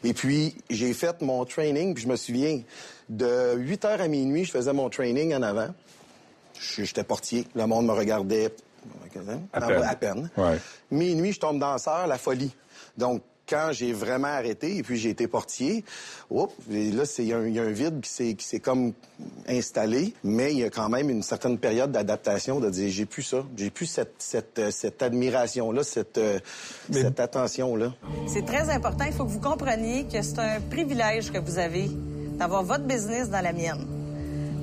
[0.04, 2.62] Et puis, j'ai fait mon training, puis je me souviens,
[3.10, 5.70] de 8 heures à minuit, je faisais mon training en avant.
[6.60, 7.46] J'étais portier.
[7.56, 8.52] Le monde me regardait
[9.54, 9.80] À peine.
[9.80, 10.30] bas, à peine.
[10.38, 10.60] Ouais.
[10.92, 12.54] Minuit, je tombe danseur, la folie.
[12.98, 15.86] Donc, quand j'ai vraiment arrêté et puis j'ai été portier,
[16.30, 18.34] oups, et là, c'est- il y, a un- il y a un vide qui s'est-
[18.34, 18.92] qui s'est comme
[19.48, 23.24] installé, mais il y a quand même une certaine période d'adaptation de dire, j'ai plus
[23.24, 26.40] ça, j'ai plus cette, cette, euh, cette admiration-là, cette, euh,
[26.92, 27.94] cette attention-là.
[28.28, 29.06] C'est très important.
[29.06, 31.90] Il faut que vous compreniez que c'est un privilège que vous avez
[32.38, 33.86] d'avoir votre business dans la mienne.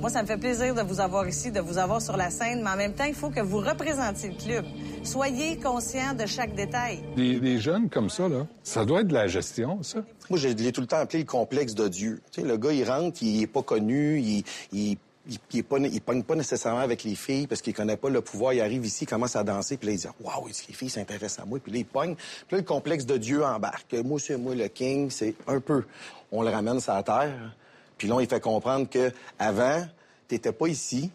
[0.05, 2.61] Moi, ça me fait plaisir de vous avoir ici, de vous avoir sur la scène,
[2.61, 4.65] mais en même temps, il faut que vous représentiez le club.
[5.03, 6.99] Soyez conscient de chaque détail.
[7.15, 10.03] Des, des jeunes comme ça, là, ça doit être de la gestion, ça.
[10.29, 12.21] Moi, je l'ai tout le temps appelé le complexe de Dieu.
[12.31, 15.63] Tu sais, le gars, il rentre, il est pas connu, il, il, il, il est
[15.63, 18.53] pas, il pogne pas nécessairement avec les filles parce qu'il connaît pas le pouvoir.
[18.53, 21.39] Il arrive ici, il commence à danser, puis là, il dit «Waouh, les filles s'intéressent
[21.39, 22.13] à moi.» Puis là, il pogne.
[22.13, 23.95] Puis là, le complexe de Dieu embarque.
[24.05, 25.09] Moi, c'est moi le king.
[25.09, 25.83] C'est un peu...
[26.31, 27.55] On le ramène sur la terre.
[27.97, 29.87] Puis là, il fait comprendre que avant,
[30.27, 31.11] t'étais pas ici,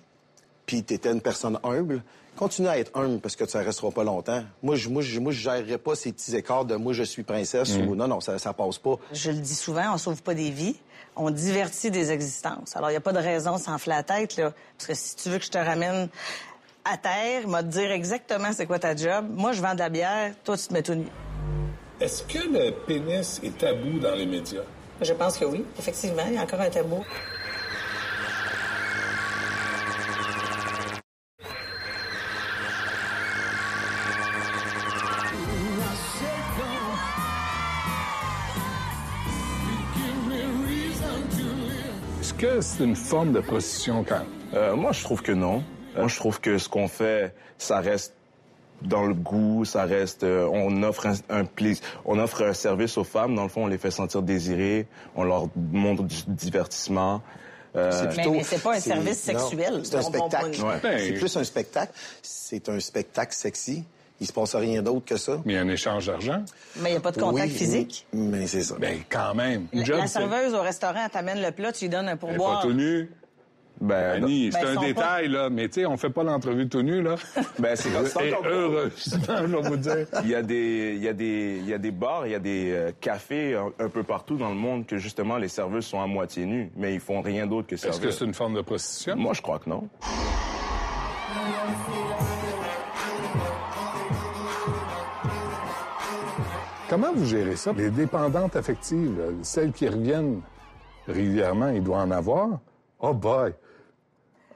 [0.67, 2.03] puis t'étais une personne humble.
[2.37, 4.43] Continue à être humble parce que tu ne resteras pas longtemps.
[4.63, 7.23] Moi, je moi, je, moi, je gérerai pas ces petits écarts de moi, je suis
[7.23, 7.89] princesse Mm.
[7.89, 8.95] ou non, non, ça, ça passe pas.
[9.13, 10.77] Je le dis souvent, on sauve pas des vies,
[11.17, 12.77] on divertit des existences.
[12.77, 14.53] Alors, il n'y a pas de raison de s'enfler la tête, là.
[14.79, 16.09] Parce que si tu veux que je te ramène
[16.85, 19.27] à terre, m'a te dire exactement c'est quoi ta job.
[19.35, 21.07] Moi, je vends de la bière, toi, tu te mets tout nu.
[22.01, 24.63] Est-ce que le pénis est tabou dans les médias?
[25.03, 25.65] Je pense que oui.
[25.79, 27.05] Effectivement, il y a encore un tabou.
[42.41, 44.27] Que c'est une forme de prostitution quand même?
[44.55, 45.63] Euh, moi, je trouve que non.
[45.97, 48.15] Moi, je trouve que ce qu'on fait, ça reste
[48.83, 50.23] dans le goût, ça reste.
[50.25, 53.35] euh, on offre un, un plaisir, on offre un service aux femmes.
[53.35, 57.21] Dans le fond, on les fait sentir désirées, on leur montre du divertissement.
[57.77, 59.83] Euh, Mais- mais c'est pas un service sexuel.
[59.85, 60.61] C'est un spectacle.
[60.63, 60.81] Ouais.
[60.83, 61.93] Ben, C'est plus un spectacle.
[62.23, 63.85] C'est un spectacle sexy.
[64.21, 65.41] Il se passe rien d'autre que ça.
[65.45, 66.43] Mais il y a un échange d'argent.
[66.77, 68.07] Mais il n'y a pas de contact Oui, physique.
[68.13, 68.77] Mais c'est ça.
[68.79, 69.67] Ben, quand même.
[69.73, 72.61] La, job, serveuse au restaurant, elle t'amène le plat, tu lui donnes un Elle pourboire.
[72.61, 73.11] pas tout nu.
[73.81, 76.69] Ben, Annie, Ben, c'est ils un détail, là, mais tu sais, on fait pas l'entrevue
[76.69, 77.15] tout nu, là.
[77.59, 78.23] Ben, c'est comme ça.
[78.23, 78.93] Et heureusement,
[79.27, 80.07] je vais vous dire.
[80.23, 82.35] Il y a des, il y a des, il y a des bars, il y
[82.35, 85.87] a des euh, cafés un, un peu partout dans le monde que justement les serveuses
[85.87, 87.99] sont à moitié nus, mais ils font rien d'autre que servir.
[87.99, 89.17] Est-ce que c'est une forme de prostitution?
[89.17, 89.89] Moi, je crois que non.
[96.91, 97.73] Comment vous gérez ça?
[97.73, 100.41] Les dépendantes affectives, celles qui reviennent
[101.07, 102.59] régulièrement, il doit en avoir.
[102.99, 103.55] Oh boy!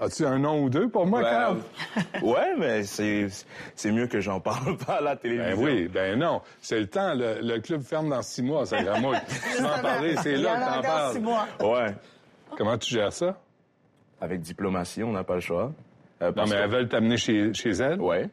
[0.00, 1.58] As-tu un nom ou deux pour moi, Ben, Carl?
[2.24, 3.28] ouais, mais c'est,
[3.76, 5.56] c'est mieux que j'en parle pas à la télévision.
[5.56, 6.40] Ben oui, ben non.
[6.60, 7.14] C'est le temps.
[7.14, 9.16] Le, le club ferme dans six mois, ça gramouille.
[9.56, 11.12] tu vas en parler, c'est là en que a t'en parles.
[11.14, 11.46] six mois.
[11.60, 11.94] Ouais.
[12.58, 13.38] Comment tu gères ça?
[14.20, 15.70] Avec diplomatie, on n'a pas le choix.
[16.22, 18.00] Euh, Non, mais que- elles veulent t'amener chez, chez elles?
[18.00, 18.28] Ouais.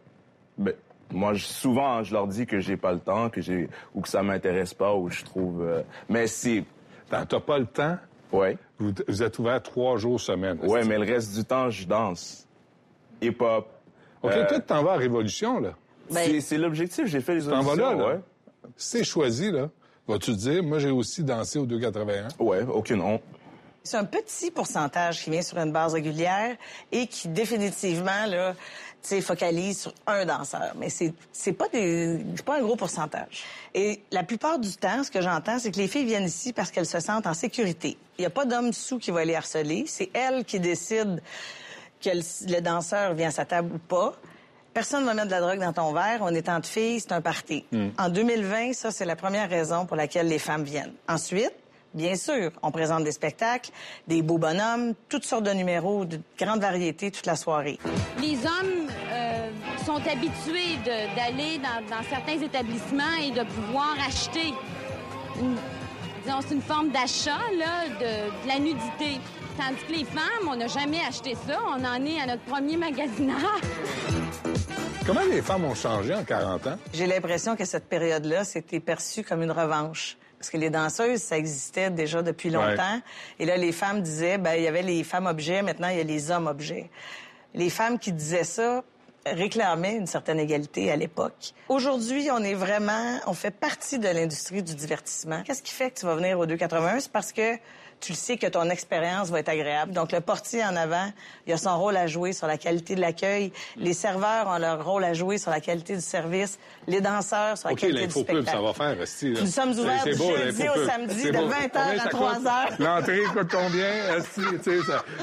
[0.57, 0.73] Ben,
[1.11, 4.09] moi, je- souvent, je leur dis que j'ai pas le temps, que j'ai ou que
[4.09, 5.61] ça m'intéresse pas, ou je trouve.
[5.61, 6.63] euh, Mais c'est.
[7.09, 7.97] T'as t'as pas le temps?
[8.31, 8.57] Ouais.
[8.79, 10.57] Vous, vous êtes ouvert trois jours semaine.
[10.63, 12.47] Ouais, mais le reste du temps, je danse.
[13.21, 13.67] Hip-hop.
[14.23, 15.73] OK, Euh, toi, t'en vas à Révolution, là.
[16.09, 17.05] Ben, c'est, c'est l'objectif.
[17.07, 18.13] J'ai fait les Tu t'en vas là, auditions, là.
[18.15, 18.19] ouais.
[18.77, 19.69] Si c'est choisi, là,
[20.07, 22.27] vas-tu te dire, moi, j'ai aussi dansé au 281?
[22.39, 23.21] Ouais, aucune honte.
[23.83, 26.55] C'est un petit pourcentage qui vient sur une base régulière
[26.91, 28.53] et qui définitivement là,
[29.21, 30.73] focalise sur un danseur.
[30.77, 33.43] Mais c'est c'est pas des c'est pas un gros pourcentage.
[33.73, 36.71] Et la plupart du temps, ce que j'entends, c'est que les filles viennent ici parce
[36.71, 37.97] qu'elles se sentent en sécurité.
[38.17, 39.85] Il n'y a pas d'homme sous qui va les harceler.
[39.87, 41.17] C'est elles qui décident
[42.03, 42.21] que le,
[42.53, 44.13] le danseur vient à sa table ou pas.
[44.73, 46.19] Personne ne va mettre de la drogue dans ton verre.
[46.21, 47.65] On est entre filles, c'est un party.
[47.97, 50.93] En 2020, ça, c'est la première raison pour laquelle les femmes viennent.
[51.09, 51.51] Ensuite,
[51.93, 53.71] bien sûr, on présente des spectacles,
[54.07, 57.79] des beaux bonhommes, toutes sortes de numéros, de grande variété toute la soirée.
[58.19, 59.49] Les hommes euh,
[59.85, 64.53] sont habitués d'aller dans, dans certains établissements et de pouvoir acheter
[65.39, 65.55] une,
[66.23, 69.19] disons, c'est une forme d'achat là, de, de la nudité.
[69.57, 71.59] Tandis que les femmes, on n'a jamais acheté ça.
[71.67, 73.35] On en est à notre premier magasinage.
[75.05, 76.77] Comment les femmes ont changé en 40 ans?
[76.93, 80.17] J'ai l'impression que cette période-là, c'était perçu comme une revanche.
[80.41, 82.99] Parce que les danseuses, ça existait déjà depuis longtemps.
[83.37, 86.01] Et là, les femmes disaient, ben, il y avait les femmes objets, maintenant, il y
[86.01, 86.89] a les hommes objets.
[87.53, 88.83] Les femmes qui disaient ça
[89.23, 91.53] réclamaient une certaine égalité à l'époque.
[91.69, 95.43] Aujourd'hui, on est vraiment, on fait partie de l'industrie du divertissement.
[95.43, 97.01] Qu'est-ce qui fait que tu vas venir au 281?
[97.01, 97.57] C'est parce que
[98.01, 99.93] tu le sais que ton expérience va être agréable.
[99.93, 101.11] Donc, le portier en avant,
[101.47, 103.53] il a son rôle à jouer sur la qualité de l'accueil.
[103.77, 106.57] Les serveurs ont leur rôle à jouer sur la qualité du service.
[106.87, 108.57] Les danseurs sur la OK, qualité du l'infopub, spectacle.
[108.57, 109.29] ça va faire, Esti.
[109.39, 111.47] Nous sommes ouverts du beau, jeudi au samedi, de beau.
[111.47, 112.45] 20 Combien heures à ça 3 coûte?
[112.47, 112.69] heures.
[112.79, 114.17] L'entrée coûte combien?
[114.17, 114.41] Esti,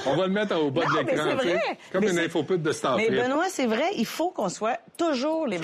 [0.07, 1.61] On va le mettre au bas Non, de l'écran.
[1.93, 3.11] Comme Mais une infopub de Star Mais.
[3.11, 5.63] Benoît, c'est vrai, il faut qu'on soit toujours les Je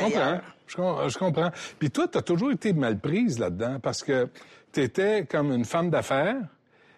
[0.76, 1.08] comprends.
[1.08, 1.50] je comprends.
[1.78, 4.28] Puis toi, tu as toujours été mal prise là-dedans parce que
[4.72, 6.36] tu étais comme une femme d'affaires,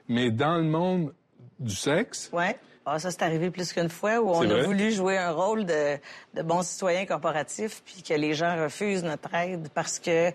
[0.09, 1.13] mais dans le monde
[1.59, 2.31] du sexe.
[2.33, 2.59] Ouais.
[2.89, 4.63] Ah, ça, c'est arrivé plus qu'une fois où on a vrai?
[4.63, 5.97] voulu jouer un rôle de,
[6.35, 10.31] de bon citoyen corporatif, puis que les gens refusent notre aide parce que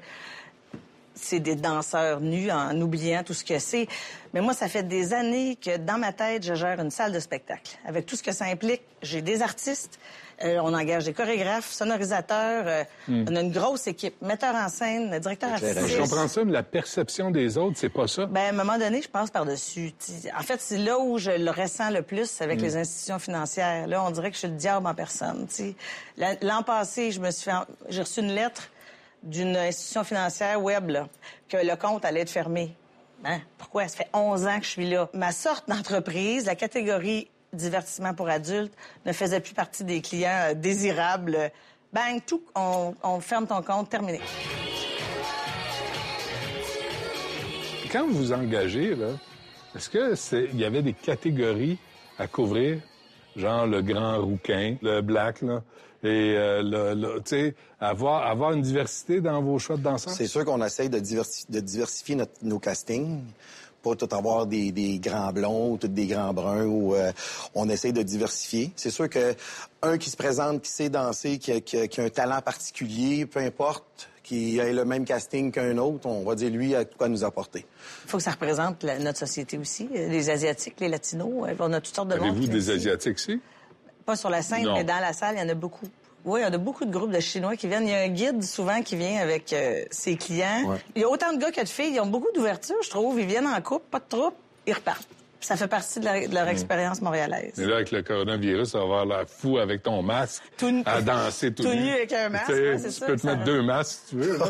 [1.16, 3.88] c'est des danseurs nus en oubliant tout ce que c'est.
[4.34, 7.20] Mais moi, ça fait des années que dans ma tête, je gère une salle de
[7.20, 7.78] spectacle.
[7.86, 10.00] Avec tout ce que ça implique, j'ai des artistes,
[10.43, 13.25] euh, on engage des chorégraphes, sonorisateurs, euh, Hmm.
[13.30, 15.88] on a une grosse équipe, metteur en scène, directeur artistique.
[15.88, 18.25] Je comprends ça, mais la perception des autres, c'est pas ça?
[18.25, 19.93] Ben, à un moment donné, je passe par-dessus.
[20.38, 22.63] En fait, c'est là où je le ressens le plus avec Mm.
[22.63, 23.88] les institutions financières.
[23.88, 25.47] Là, on dirait que je suis le diable en personne.
[26.41, 27.58] L'an passé, je me suis fait...
[27.89, 28.69] j'ai reçu une lettre
[29.23, 31.08] d'une institution financière web là,
[31.49, 32.75] que le compte allait être fermé.
[33.23, 33.39] Hein?
[33.58, 33.88] Pourquoi?
[33.88, 35.10] Ça fait 11 ans que je suis là.
[35.13, 38.74] Ma sorte d'entreprise, la catégorie divertissement pour adultes,
[39.06, 41.52] ne faisait plus partie des clients euh, désirables.
[41.94, 44.20] Bang, tout, on, on ferme ton compte, terminé.
[47.92, 49.08] Quand vous vous engagez, là,
[49.76, 51.78] est-ce que c'est il y avait des catégories
[52.18, 52.80] à couvrir,
[53.36, 55.62] genre le grand rouquin, le black, là,
[56.04, 60.14] et euh, le, le- tu sais, avoir, avoir une diversité dans vos choix de danseurs?
[60.14, 63.22] C'est sûr qu'on essaye de, diversi- de diversifier notre- nos castings.
[63.84, 66.65] Pas tout avoir des, des grands blonds ou tous des grands bruns.
[66.65, 67.12] Ou, euh,
[67.56, 68.72] on essaye de diversifier.
[68.76, 69.34] C'est sûr que
[69.82, 72.41] un qui se présente, qui sait danser, qui a, qui a- qui a un talent
[72.41, 76.86] particulier, peu importe, qui ait le même casting qu'un autre, on va dire lui a
[76.86, 77.65] quoi nous apporter.
[78.06, 79.89] Il faut que ça représente la- notre société aussi.
[79.91, 82.30] Les Asiatiques, les Latinos, euh, on a toutes sortes de monde.
[82.38, 82.70] Avez-vous des.
[82.70, 83.41] Asiatiques ici?
[84.06, 84.74] Pas sur la scène, Non.
[84.76, 85.88] mais dans la salle, il y en a beaucoup.
[86.26, 87.88] Oui, il y en a beaucoup de groupes de Chinois qui viennent.
[87.88, 90.64] Il y a un guide souvent qui vient avec euh, ses clients.
[90.68, 90.78] Ouais.
[90.96, 91.94] Il y a autant de gars que de filles.
[91.96, 93.20] Ils ont beaucoup d'ouverture, je trouve.
[93.20, 94.36] Ils viennent en couple, pas de troupe,
[94.68, 95.08] ils repartent.
[95.41, 97.54] Ça fait partie de, la- de leur expérience montréalaise.
[97.58, 100.43] Mais là, avec le coronavirus, ça va avoir l'air fou avec ton masque
[100.86, 103.21] à danser tout, tout nu avec un masque, Tu ouais, c'est tu ça, peux te
[103.21, 104.39] ça- mettre deux masques si tu veux.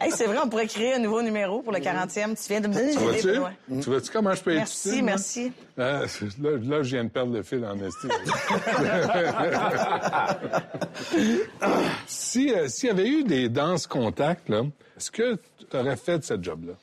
[0.00, 2.34] Hey, c'est vrai, on pourrait créer un nouveau numéro pour le 40e.
[2.42, 3.26] Tu viens de me donner tu une idée, vois-tu?
[3.28, 3.52] Benoît.
[3.82, 5.10] Tu vois-tu comment je peux être Merci, utile, moi?
[5.10, 5.52] merci.
[5.78, 6.00] Hein,
[6.42, 8.08] là, là, je viens de perdre le fil en esti.
[12.06, 14.62] si euh, s'il y avait eu des danses contact, là,
[14.96, 15.36] est-ce que
[15.70, 16.74] tu aurais fait ce job-là?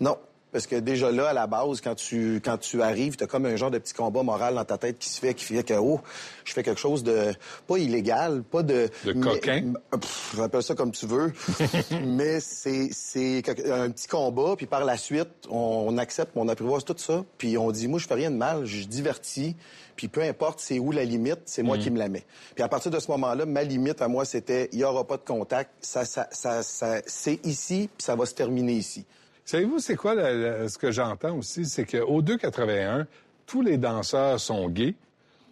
[0.00, 0.18] Non.
[0.54, 3.44] Parce que déjà là, à la base, quand tu, quand tu arrives, tu as comme
[3.44, 5.74] un genre de petit combat moral dans ta tête qui se fait, qui fait que,
[5.74, 6.00] oh,
[6.44, 7.32] je fais quelque chose de,
[7.66, 8.88] pas illégal, pas de...
[9.04, 9.72] De coquin?
[9.90, 11.32] Pff, J'appelle ça comme tu veux.
[12.06, 16.84] mais c'est, c'est un petit combat, puis par la suite, on, on accepte, on apprivoise
[16.84, 19.56] tout ça, puis on dit, moi, je fais rien de mal, je divertis,
[19.96, 21.80] puis peu importe c'est où la limite, c'est moi Mm.
[21.80, 22.24] qui me la mets.
[22.54, 25.16] Puis à partir de ce moment-là, ma limite à moi, c'était, il y aura pas
[25.16, 29.04] de contact, ça, ça, ça, ça- c'est ici, puis ça va se terminer ici.
[29.44, 31.64] Savez-vous, c'est quoi la- la- ce que j'entends aussi?
[31.66, 33.06] C'est qu'au 281,
[33.46, 34.94] tous les danseurs sont gays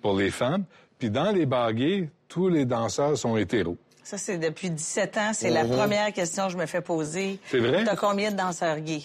[0.01, 0.65] pour les femmes,
[0.99, 3.77] puis dans les bars gays, tous les danseurs sont hétéros.
[4.03, 5.31] Ça, c'est depuis 17 ans.
[5.33, 5.77] C'est la Mhm.
[5.77, 7.39] première question que je me fais poser.
[7.51, 7.85] C'est vrai?
[7.85, 9.05] T'as combien de danseurs gays?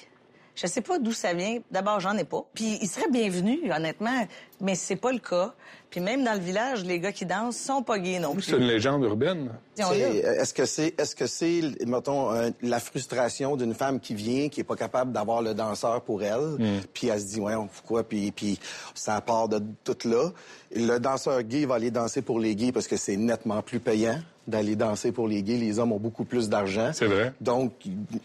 [0.59, 1.59] Je sais pas d'où ça vient.
[1.69, 2.43] D'abord, j'en ai pas.
[2.55, 4.27] Puis, ils seraient bienvenus, honnêtement,
[4.59, 5.53] mais c'est pas le cas.
[5.91, 8.41] Puis même dans le village, les gars qui dansent sont pas gays non plus.
[8.41, 9.45] C'est une légende urbaine.
[9.45, 9.51] Là.
[9.93, 14.59] Est-ce que c'est, est-ce que c'est, mettons, un- la frustration d'une femme qui vient, qui
[14.61, 16.81] est pas capable d'avoir le danseur pour elle, Mm.
[16.93, 18.59] puis elle se dit, ouais, pourquoi, puis, puis
[18.95, 20.31] ça part de tout là.
[20.75, 24.19] Le danseur gay va aller danser pour les gays parce que c'est nettement plus payant
[24.47, 25.57] d'aller danser pour les gays.
[25.57, 26.91] Les hommes ont beaucoup plus d'argent.
[26.93, 27.33] C'est vrai.
[27.41, 27.73] Donc,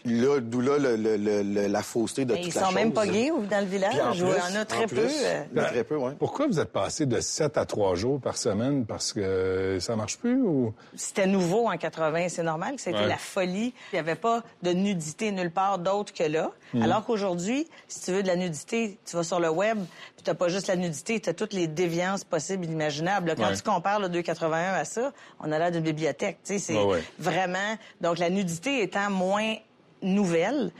[0.05, 2.71] là, d'où là le- le- le- le- la fausseté de Mais toute ils la sont
[2.71, 2.95] même chose.
[2.95, 3.93] pas gays ou dans le village.
[3.99, 4.95] En plus- il y en a très en peu.
[4.95, 5.43] plus, euh.
[5.51, 6.13] il y en a très peu, ouais.
[6.17, 8.85] Pourquoi vous êtes passé de 7 à 3 jours par semaine?
[8.85, 10.73] Parce que ça marche plus ou...
[10.95, 13.07] C'était nouveau en 80, c'est normal que c'était Ouais.
[13.07, 13.73] la folie.
[13.91, 16.51] Il n'y avait pas de nudité nulle part d'autre que là.
[16.73, 16.83] Mhm.
[16.83, 19.77] Alors qu'aujourd'hui, si tu veux de la nudité, tu vas sur le web,
[20.15, 23.33] puis t'as pas juste la nudité, tu as toutes les déviances possibles et imaginables.
[23.35, 23.55] Quand Ouais.
[23.55, 26.12] tu compares le 281 à ça, on a l'air d'une bibliothèque.
[26.17, 27.03] Tu sais, c'est Ouais, ouais.
[27.19, 27.77] vraiment...
[28.01, 29.55] Donc la nudité étant moins
[30.01, 30.71] nouvelle,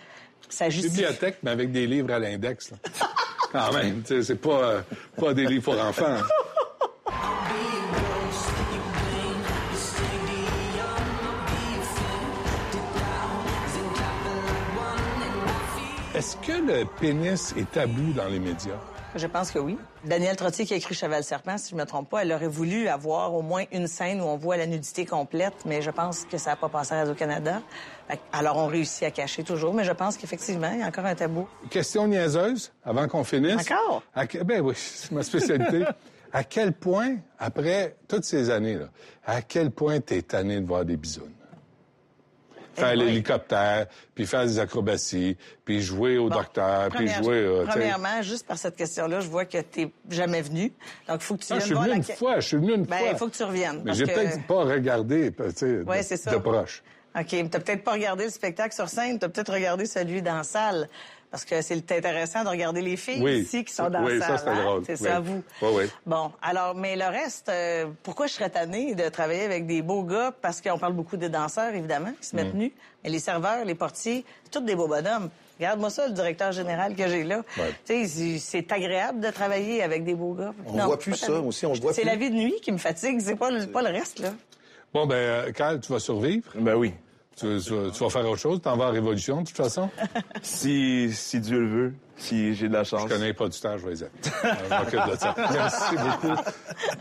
[0.50, 0.96] Ça justifie.
[0.98, 2.72] Bibliothèque, mais avec des livres à l'index.
[3.52, 4.82] Quand même, tu sais, c'est pas, euh,
[5.18, 6.18] pas des livres pour enfants.
[16.16, 18.80] Est-ce que le pénis est tabou dans les médias?
[19.16, 19.78] Je pense que oui.
[20.06, 22.88] Danielle Trottier qui a écrit Cheval Serpent, si je me trompe pas, elle aurait voulu
[22.88, 26.38] avoir au moins une scène où on voit la nudité complète, mais je pense que
[26.40, 27.62] ça n'a pas passé à Radio-Canada.
[28.32, 31.14] Alors, on réussit à cacher toujours, mais je pense qu'effectivement, il y a encore un
[31.14, 31.48] tabou.
[31.70, 33.70] Question niaiseuse, avant qu'on finisse.
[33.70, 34.02] Encore?
[34.16, 35.86] À Ben oui, c'est ma spécialité.
[36.32, 38.88] à quel point, après toutes ces années-là,
[39.26, 41.34] à quel point t'es tanné de voir des bisounes?
[42.76, 47.36] Faire Eh l'hélicoptère, puis faire des acrobaties, puis jouer au docteur, puis jouer...
[47.38, 50.74] euh, tu premièrement, juste par cette question-là, je vois que tu jamais venu.
[51.08, 52.48] Donc, il faut que tu Ah, viennes je suis voir venu la- une fois, je
[52.48, 53.08] suis venu une Ben, fois.
[53.12, 53.82] il faut que tu reviennes.
[53.86, 56.84] Mais j'ai que- peut-être pas regardé, tu sais, Ouais, de, de proche.
[57.16, 60.44] OK, t'as peut-être pas regardé le spectacle sur scène, t'as peut-être regardé celui dans la
[60.44, 60.90] salle.
[61.34, 63.40] Parce que c'est intéressant de regarder les filles Oui.
[63.40, 64.50] ici qui sont dans Oui, la ça, salle.
[64.56, 64.64] hein?
[64.66, 64.84] drôle.
[64.86, 65.08] C'est Oui.
[65.08, 65.42] ça, à vous?
[65.64, 65.84] Oui, oui.
[66.06, 70.04] Bon, alors, mais le reste, euh, pourquoi je serais tannée de travailler avec des beaux
[70.04, 70.32] gars?
[70.44, 72.58] Parce qu'on parle beaucoup des danseurs, évidemment, qui se mettent Mm.
[72.60, 72.74] nus.
[73.04, 75.32] Mais les serveurs, les portiers, c'est tous des beaux bonhommes.
[75.58, 77.38] Regarde-moi ça, le directeur général que j'ai là.
[77.58, 77.74] Ouais.
[77.84, 80.54] Tu sais, c'est- agréable de travailler avec des beaux gars.
[80.68, 82.10] On voit plus ça, aussi, on voit C'est plus.
[82.12, 84.30] la vie de nuit qui me fatigue, c'est pas, le- pas le reste, là.
[84.94, 86.52] Bon, ben, euh, Kyle, tu vas survivre?
[86.54, 86.94] Ben oui.
[87.36, 88.62] Tu, tu vas- tu vas faire autre chose?
[88.62, 89.90] T'en vas à Révolution, de toute façon?
[90.44, 93.02] Si, si Dieu le veut, si j'ai de la chance.
[93.04, 94.32] Je connais pas du temps, je vais les appeler.
[94.44, 95.36] Je m'occupe de ça.
[95.54, 96.42] Merci beaucoup.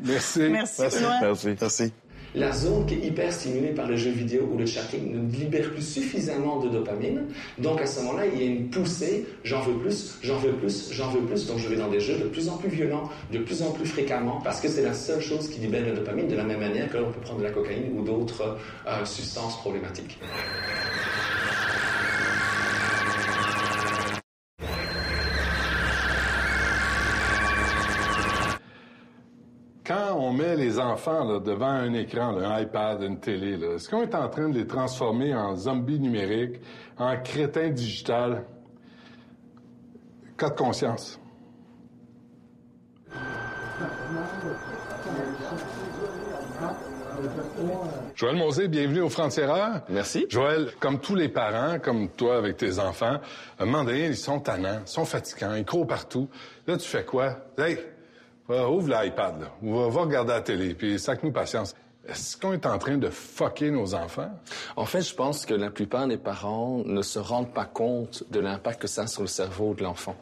[0.03, 0.41] Merci.
[0.51, 1.21] Merci, Benoît.
[1.21, 1.57] Merci.
[1.61, 1.93] Merci.
[2.35, 5.71] La zone qui est hyper stimulée par le jeu vidéo ou le chatting ne libère
[5.71, 7.27] plus suffisamment de dopamine.
[7.59, 10.91] Donc à ce moment-là, il y a une poussée, j'en veux plus, j'en veux plus,
[10.93, 11.47] j'en veux plus.
[11.47, 13.87] Donc je vais dans des jeux de plus en plus violents, de plus en plus
[13.87, 16.89] fréquemment, parce que c'est la seule chose qui libère la dopamine, de la même manière
[16.89, 18.57] que l'on peut prendre de la cocaïne ou d'autres
[18.87, 20.19] euh, substances problématiques.
[30.43, 34.15] Met les enfants là, devant un écran, là, un iPad, une télé, est-ce qu'on est
[34.15, 36.61] en train de les transformer en zombies numériques,
[36.99, 38.45] en crétins digital?
[40.37, 41.21] Cas de conscience.
[48.17, 49.83] Joël Mosé, bienvenue au Frontières.
[49.89, 50.27] Merci.
[50.29, 53.21] Joël, comme tous les parents, comme toi avec tes enfants,
[53.59, 56.29] à un moment donné, ils sont tannants, ils sont fatigants, ils courent partout.
[56.67, 57.37] Là, tu fais quoi?
[57.57, 57.79] Hey,
[58.49, 61.75] va- ouvre l'iPad, là, ou va, va regarder la télé, puis sac-nous patience.
[62.09, 64.29] Est-ce qu'on est en train de fucker nos enfants?
[64.75, 68.41] En fait, je pense que la plupart des parents ne se rendent pas compte de
[68.41, 70.17] l'impact que ça a sur le cerveau de l'enfant.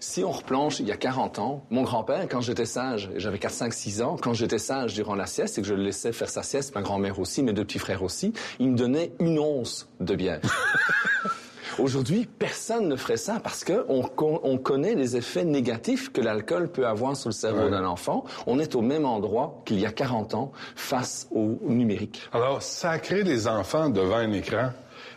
[0.00, 3.52] Si on replonge il y a 40 ans, mon grand-père, quand j'étais sage, j'avais 4,
[3.52, 6.30] 5, 6 ans, quand j'étais sage durant la sieste et que je le laissais faire
[6.30, 9.90] sa sieste, ma grand-mère aussi, mes deux petits frères aussi, il me donnait une once
[10.00, 10.40] de bière.
[11.78, 16.20] Aujourd'hui, personne ne ferait ça parce que on, con- on connaît les effets négatifs que
[16.20, 17.70] l'alcool peut avoir sur le cerveau Ouais.
[17.70, 18.24] d'un enfant.
[18.46, 22.22] On est au même endroit qu'il y a 40 ans face au numérique.
[22.32, 24.70] Alors, sacrer les enfants devant un écran,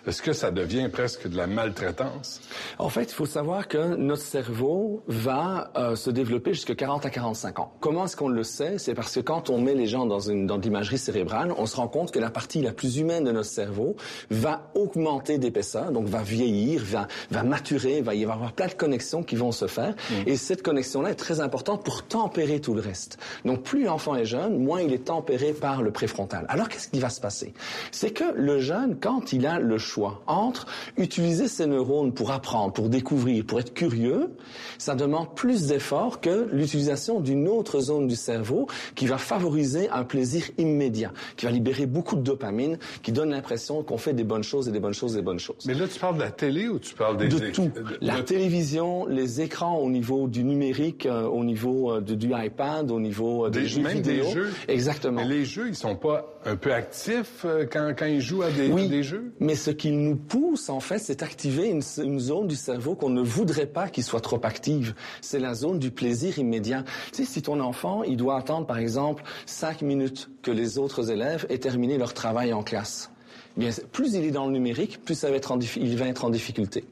[0.08, 2.42] est-ce que ça devient presque de la maltraitance?
[2.78, 7.10] En fait, il faut savoir que notre cerveau va euh, se développer jusqu'à 40 à
[7.10, 7.74] 45 ans.
[7.80, 8.78] Comment est-ce qu'on le sait?
[8.78, 11.66] C'est parce que quand on met les gens dans une dans de l'imagerie cérébrale, on
[11.66, 13.96] se rend compte que la partie la plus humaine de notre cerveau
[14.30, 19.24] va augmenter d'épaisseur, donc va vieillir, va va maturer, va y avoir plein de connexions
[19.24, 19.96] qui vont se faire.
[20.26, 23.18] Et cette connexion-là est très importante pour tempérer tout le reste.
[23.46, 26.46] Donc plus l'enfant est jeune, moins il est tempéré par le préfrontal.
[26.50, 27.54] Alors qu'est-ce qui va se passer?
[27.92, 30.66] C'est que le jeune, quand il a le choix entre
[30.98, 34.30] utiliser ses neurones pour apprendre, pour découvrir, pour être curieux,
[34.78, 40.04] ça demande plus d'efforts que l'utilisation d'une autre zone du cerveau qui va favoriser un
[40.04, 44.44] plaisir immédiat, qui va libérer beaucoup de dopamine, qui donne l'impression qu'on fait des bonnes
[44.44, 45.66] choses et des bonnes choses et des bonnes choses.
[45.66, 47.28] Mais là, tu parles de la télé ou tu parles des...
[47.28, 47.72] De tout.
[48.02, 52.32] La de- télévision, les écrans au niveau du numérique, euh, au niveau euh, de- du
[52.34, 54.24] iPad, au niveau euh, des, Des, jeux même vidéo.
[54.26, 54.50] des jeux.
[54.68, 55.22] Exactement.
[55.22, 58.68] Mais les jeux, ils sont pas un peu actifs quand, quand ils jouent à des,
[58.72, 58.88] Oui.
[58.88, 59.32] des jeux?
[59.40, 63.10] Mais ce qui nous pousse, en fait, c'est activer une, une zone du cerveau qu'on
[63.10, 64.94] ne voudrait pas qu'il soit trop active.
[65.22, 66.84] C'est la zone du plaisir immédiat.
[67.12, 71.10] Tu sais, si ton enfant, il doit attendre, par exemple, cinq minutes que les autres
[71.10, 73.10] élèves aient terminé leur travail en classe.
[73.58, 76.08] Bien, plus il est dans le numérique, plus ça va être en diffi- il va
[76.08, 76.86] être en difficulté.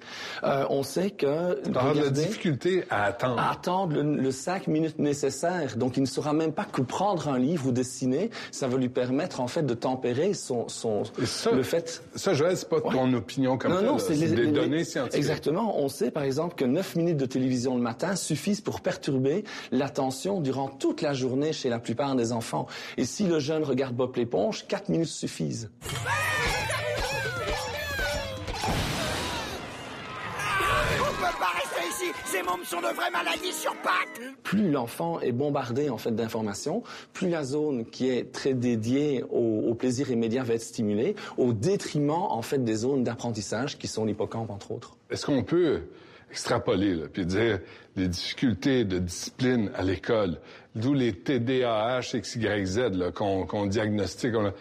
[0.43, 3.39] Euh, on sait que de la difficulté à attendre.
[3.39, 5.78] à attendre le, le cinq minutes nécessaires.
[5.78, 8.89] Donc, il ne saura même pas que prendre un livre ou dessiner, ça va lui
[8.89, 12.01] permettre, en fait, de tempérer son, son, ça, le fait...
[12.16, 13.86] Ça, Joël, c'est pas ton opinion comme non, ça.
[13.86, 14.03] non, là.
[14.05, 15.18] c'est des les- données scientifiques.
[15.18, 15.80] Exactement.
[15.80, 20.41] On sait, par exemple, que 9 minutes de télévision le matin suffisent pour perturber l'attention
[20.41, 22.68] durant toute la journée chez la plupart des enfants.
[22.97, 25.70] Et si le jeune regarde Bob l'éponge, 4 minutes suffisent.
[31.88, 36.12] Ici Ces mômes sont de vraies maladies sur pattes Plus l'enfant est bombardé en fait
[36.12, 36.84] d'informations,
[37.14, 41.54] plus la zone qui est très dédiée au, au, plaisir immédiat va être stimulée, au
[41.54, 44.98] détriment en fait des zones d'apprentissage qui sont l'hippocampe entre autres.
[45.10, 45.84] Est-ce qu'on peut
[46.32, 47.60] extrapoler là, puis dire
[47.95, 50.39] les difficultés de discipline à l'école,
[50.76, 54.34] d'où les TDAH, XYZ qu'on diagnostique.
[54.36, 54.54] On,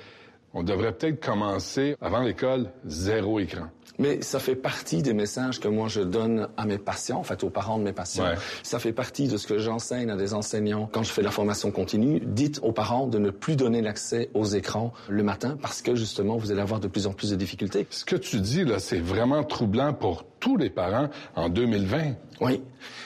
[0.56, 3.66] on devrait peut-être commencer avant l'école zéro écran.
[3.98, 7.44] Mais ça fait partie des messages que moi je donne à mes patients, en fait
[7.44, 8.24] aux parents de mes patients.
[8.24, 8.36] Ouais.
[8.62, 11.70] Ça fait partie de ce que j'enseigne à des enseignants quand je fais la formation
[11.70, 12.20] continue.
[12.20, 16.38] Dites aux parents de ne plus donner l'accès aux écrans le matin parce que justement
[16.38, 17.86] vous allez avoir de plus en plus de difficultés.
[17.90, 22.14] Ce que tu dis là, c'est vraiment troublant pour tous les parents en 2020.
[22.40, 22.60] Oui,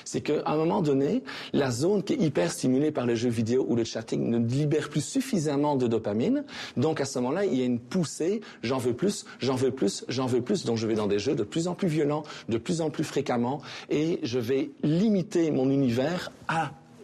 [0.05, 1.23] c'est qu'à un moment donné,
[1.53, 4.89] la zone qui est hyper stimulée par les jeux vidéo ou le chatting ne libère
[4.89, 6.45] plus suffisamment de dopamine.
[6.77, 10.05] Donc à ce moment-là, il y a une poussée, j'en veux plus, j'en veux plus,
[10.09, 10.65] j'en veux plus.
[10.65, 13.05] Donc je vais dans des jeux de plus en plus violents, de plus en plus
[13.05, 16.33] fréquemment, et je vais limiter mon univers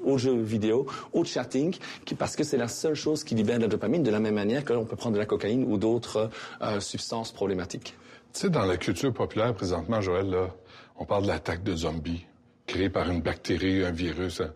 [0.05, 1.77] aux jeux vidéo, au chatting,
[2.19, 4.65] parce que c'est la seule chose qui libère de la dopamine, de la même manière
[4.65, 6.31] que l'on peut prendre de la cocaïne ou d'autres
[6.63, 7.95] euh, substances problématiques.
[8.33, 10.49] Tu sais, dans la culture populaire présentement, Joël, là,
[10.99, 12.27] on parle de l'attaque de zombies,
[12.67, 14.41] créée par une bactérie, un virus.
[14.41, 14.53] hein.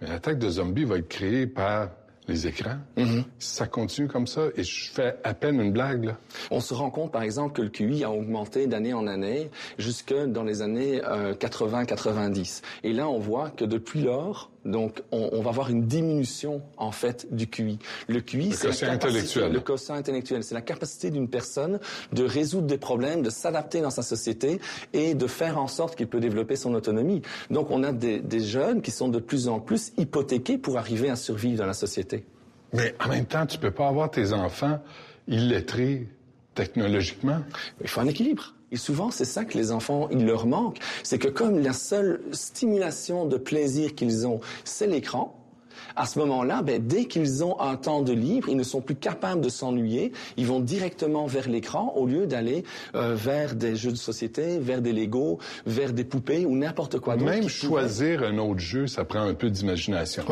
[0.00, 1.88] Mais l'attaque de zombies va être créée par
[2.28, 2.76] les écrans.
[2.98, 3.24] Mm-hmm.
[3.38, 6.18] Ça continue comme ça, et je fais à peine une blague, là.
[6.50, 10.14] On se rend compte, par exemple, que le QI a augmenté d'année en année jusque
[10.14, 12.62] dans les années euh, 80-90.
[12.84, 16.92] Et là, on voit que depuis lors, donc, on, on va avoir une diminution, en
[16.92, 17.78] fait, du QI.
[18.06, 19.48] Le QI, c'est la capacité-.
[19.48, 21.80] Le quotient intellectuel, c'est la capacité d'une personne
[22.12, 24.60] de résoudre des problèmes, de s'adapter dans sa société
[24.92, 27.22] et de faire en sorte qu'il peut développer son autonomie.
[27.50, 31.08] Donc, on a des, des jeunes qui sont de plus en plus hypothéqués pour arriver
[31.08, 32.24] à survivre dans la société.
[32.74, 34.80] Mais en même temps, tu peux pas avoir tes enfants
[35.26, 36.08] illettrés
[36.54, 37.40] technologiquement.
[37.80, 38.54] Il faut un équilibre.
[38.72, 40.78] Et souvent, c'est ça que les enfants, il leur manque.
[41.02, 45.34] C'est que comme la seule stimulation de plaisir qu'ils ont, c'est l'écran,
[45.96, 48.94] à ce moment-là, ben, dès qu'ils ont un temps de libre, ils ne sont plus
[48.94, 50.12] capables de s'ennuyer.
[50.36, 52.62] Ils vont directement vers l'écran au lieu d'aller
[52.94, 57.16] euh, vers des jeux de société, vers des Legos, vers des poupées ou n'importe quoi
[57.16, 57.30] d'autre.
[57.30, 60.24] Même pourrait- choisir un autre jeu, ça prend un peu d'imagination.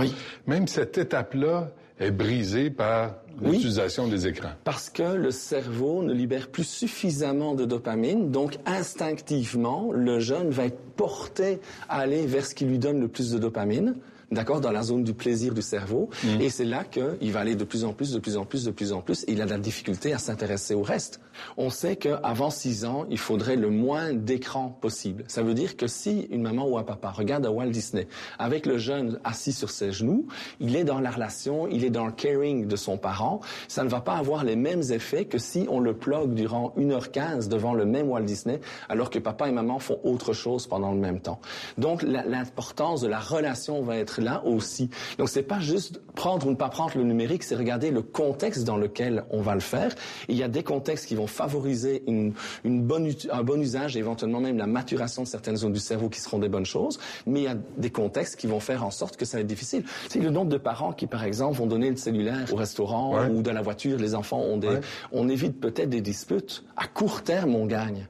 [0.46, 4.52] Même cette étape-là est brisée par l'utilisation des écrans.
[4.64, 10.66] Parce que le cerveau ne libère plus suffisamment de dopamine, donc instinctivement, le jeune va
[10.66, 13.96] être porté à aller vers ce qui lui donne le plus de dopamine.
[14.32, 16.40] D'accord, dans la zone du plaisir du cerveau, Mm.
[16.40, 18.72] et c'est là qu'il va aller de plus en plus, de plus en plus, de
[18.72, 21.20] plus en plus, et il a de la difficulté à s'intéresser au reste.
[21.56, 25.22] On sait qu'avant 6 ans, il faudrait le moins d'écran possible.
[25.28, 28.08] Ça veut dire que si une maman ou un papa regarde à Walt Disney
[28.38, 30.26] avec le jeune assis sur ses genoux,
[30.60, 33.88] il est dans la relation, il est dans le caring de son parent, ça ne
[33.88, 37.84] va pas avoir les mêmes effets que si on le plug durant 1h15 devant le
[37.84, 41.38] même Walt Disney, alors que papa et maman font autre chose pendant le même temps.
[41.78, 44.90] Donc l'importance de la relation va être là aussi.
[45.18, 48.64] Donc c'est pas juste prendre ou ne pas prendre le numérique, c'est regarder le contexte
[48.64, 49.92] dans lequel on va le faire.
[50.28, 52.32] Et il y a des contextes qui vont favoriser une,
[52.64, 56.08] une bonne, un bon usage et éventuellement même la maturation de certaines zones du cerveau
[56.08, 56.98] qui seront des bonnes choses.
[57.26, 59.46] Mais il y a des contextes qui vont faire en sorte que ça va être
[59.46, 59.84] difficile.
[60.08, 63.28] C'est le nombre de parents qui, par exemple, vont donner le cellulaire au restaurant Ouais.
[63.28, 63.98] ou dans la voiture.
[63.98, 64.80] Les enfants ont des, Ouais.
[65.12, 66.64] on évite peut-être des disputes.
[66.76, 68.06] À court terme, on gagne.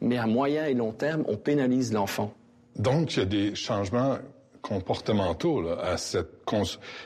[0.00, 2.32] Mais à moyen et long terme, on pénalise l'enfant.
[2.76, 4.16] Donc, il y a des changements
[4.68, 6.62] comportementaux à cette, cons-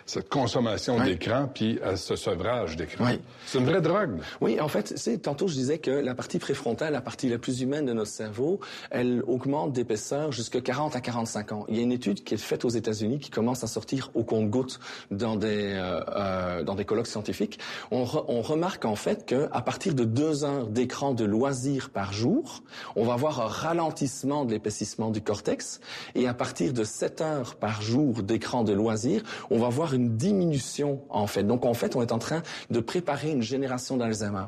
[0.07, 3.05] cette consommation d'écran puis à ce sevrage d'écran.
[3.07, 3.21] Oui.
[3.47, 4.19] C'est une vraie drogue.
[4.41, 7.61] Oui, en fait, c'est tantôt je disais que la partie préfrontale, la partie la plus
[7.61, 8.61] humaine de notre cerveau,
[8.91, 11.65] elle augmente d'épaisseur jusqu'à 40 à 45 ans.
[11.69, 14.23] Il y a une étude qui est faite aux États-Unis qui commence à sortir au
[14.25, 14.81] compte-gouttes
[15.11, 17.59] dans des euh, euh, dans des colloques scientifiques.
[17.91, 21.91] On, re- on remarque en fait que à partir de deux heures d'écran de loisirs
[21.91, 22.63] par jour,
[22.97, 25.81] on va avoir un ralentissement de l'épaississement du cortex,
[26.15, 30.17] et à partir de 7 heures par jour d'écran de loisirs, on va voir une
[30.17, 31.43] diminution en fait.
[31.45, 34.47] Donc en fait, on est en train de préparer une génération d'Alzheimer.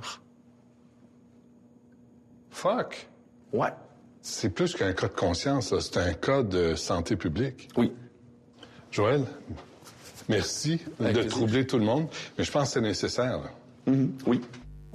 [2.50, 3.08] Fuck.
[3.52, 3.70] Ouais.
[4.22, 7.68] C'est plus qu'un cas de conscience, c'est un cas de santé publique.
[7.76, 7.92] Oui.
[8.90, 9.24] Joël,
[10.28, 11.30] merci Avec de plaisir.
[11.30, 13.38] troubler tout le monde, mais je pense que c'est nécessaire.
[13.38, 13.92] là.
[14.26, 14.40] Oui.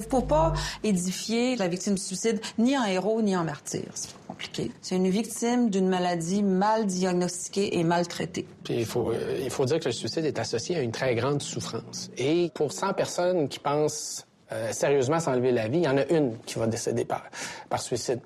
[0.09, 3.83] Faut pas édifier la victime du suicide ni en héros ni en martyr.
[3.93, 4.71] C'est compliqué.
[4.81, 8.45] C'est une victime d'une maladie mal diagnostiquée et maltraitée.
[8.63, 11.15] Puis il faut, euh, il faut dire que le suicide est associé à une très
[11.15, 12.11] grande souffrance.
[12.17, 16.05] Et pour 100 personnes qui pensent euh, sérieusement s'enlever la vie, il y en a
[16.05, 17.23] une qui va décéder par,
[17.69, 18.19] par suicide.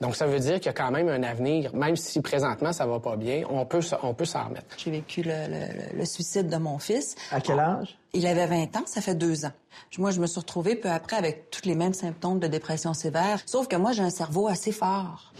[0.00, 2.86] Donc ça veut dire qu'il y a quand même un avenir, même si présentement ça
[2.86, 4.66] va pas bien, on peut, on peut s'en remettre.
[4.78, 7.14] J'ai vécu le, le- le suicide de mon fils.
[7.30, 7.98] À quel âge?
[8.12, 9.52] Il avait 20 ans, ça fait deux ans.
[9.98, 13.40] Moi, je me suis retrouvée peu après avec tous les mêmes symptômes de dépression sévère,
[13.44, 15.32] sauf que moi, j'ai un cerveau assez fort.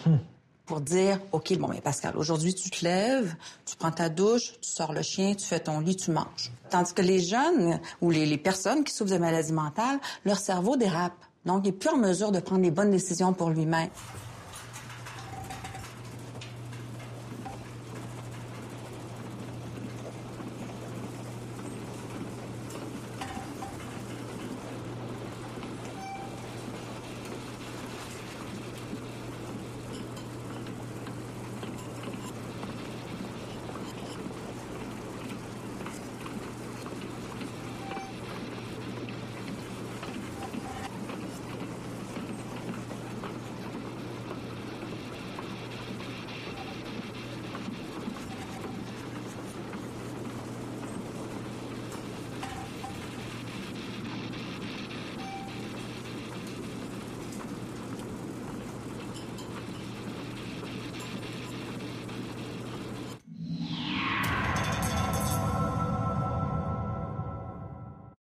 [0.66, 4.68] Pour dire, OK, bon, mais Pascal, aujourd'hui, tu te lèves, tu prends ta douche, tu
[4.68, 6.50] sors le chien, tu fais ton lit, tu manges.
[6.70, 10.76] Tandis que les jeunes ou les, les personnes qui souffrent de maladies mentales, leur cerveau
[10.76, 11.14] dérape.
[11.44, 13.88] Donc, il n'est plus en mesure de prendre les bonnes décisions pour lui-même.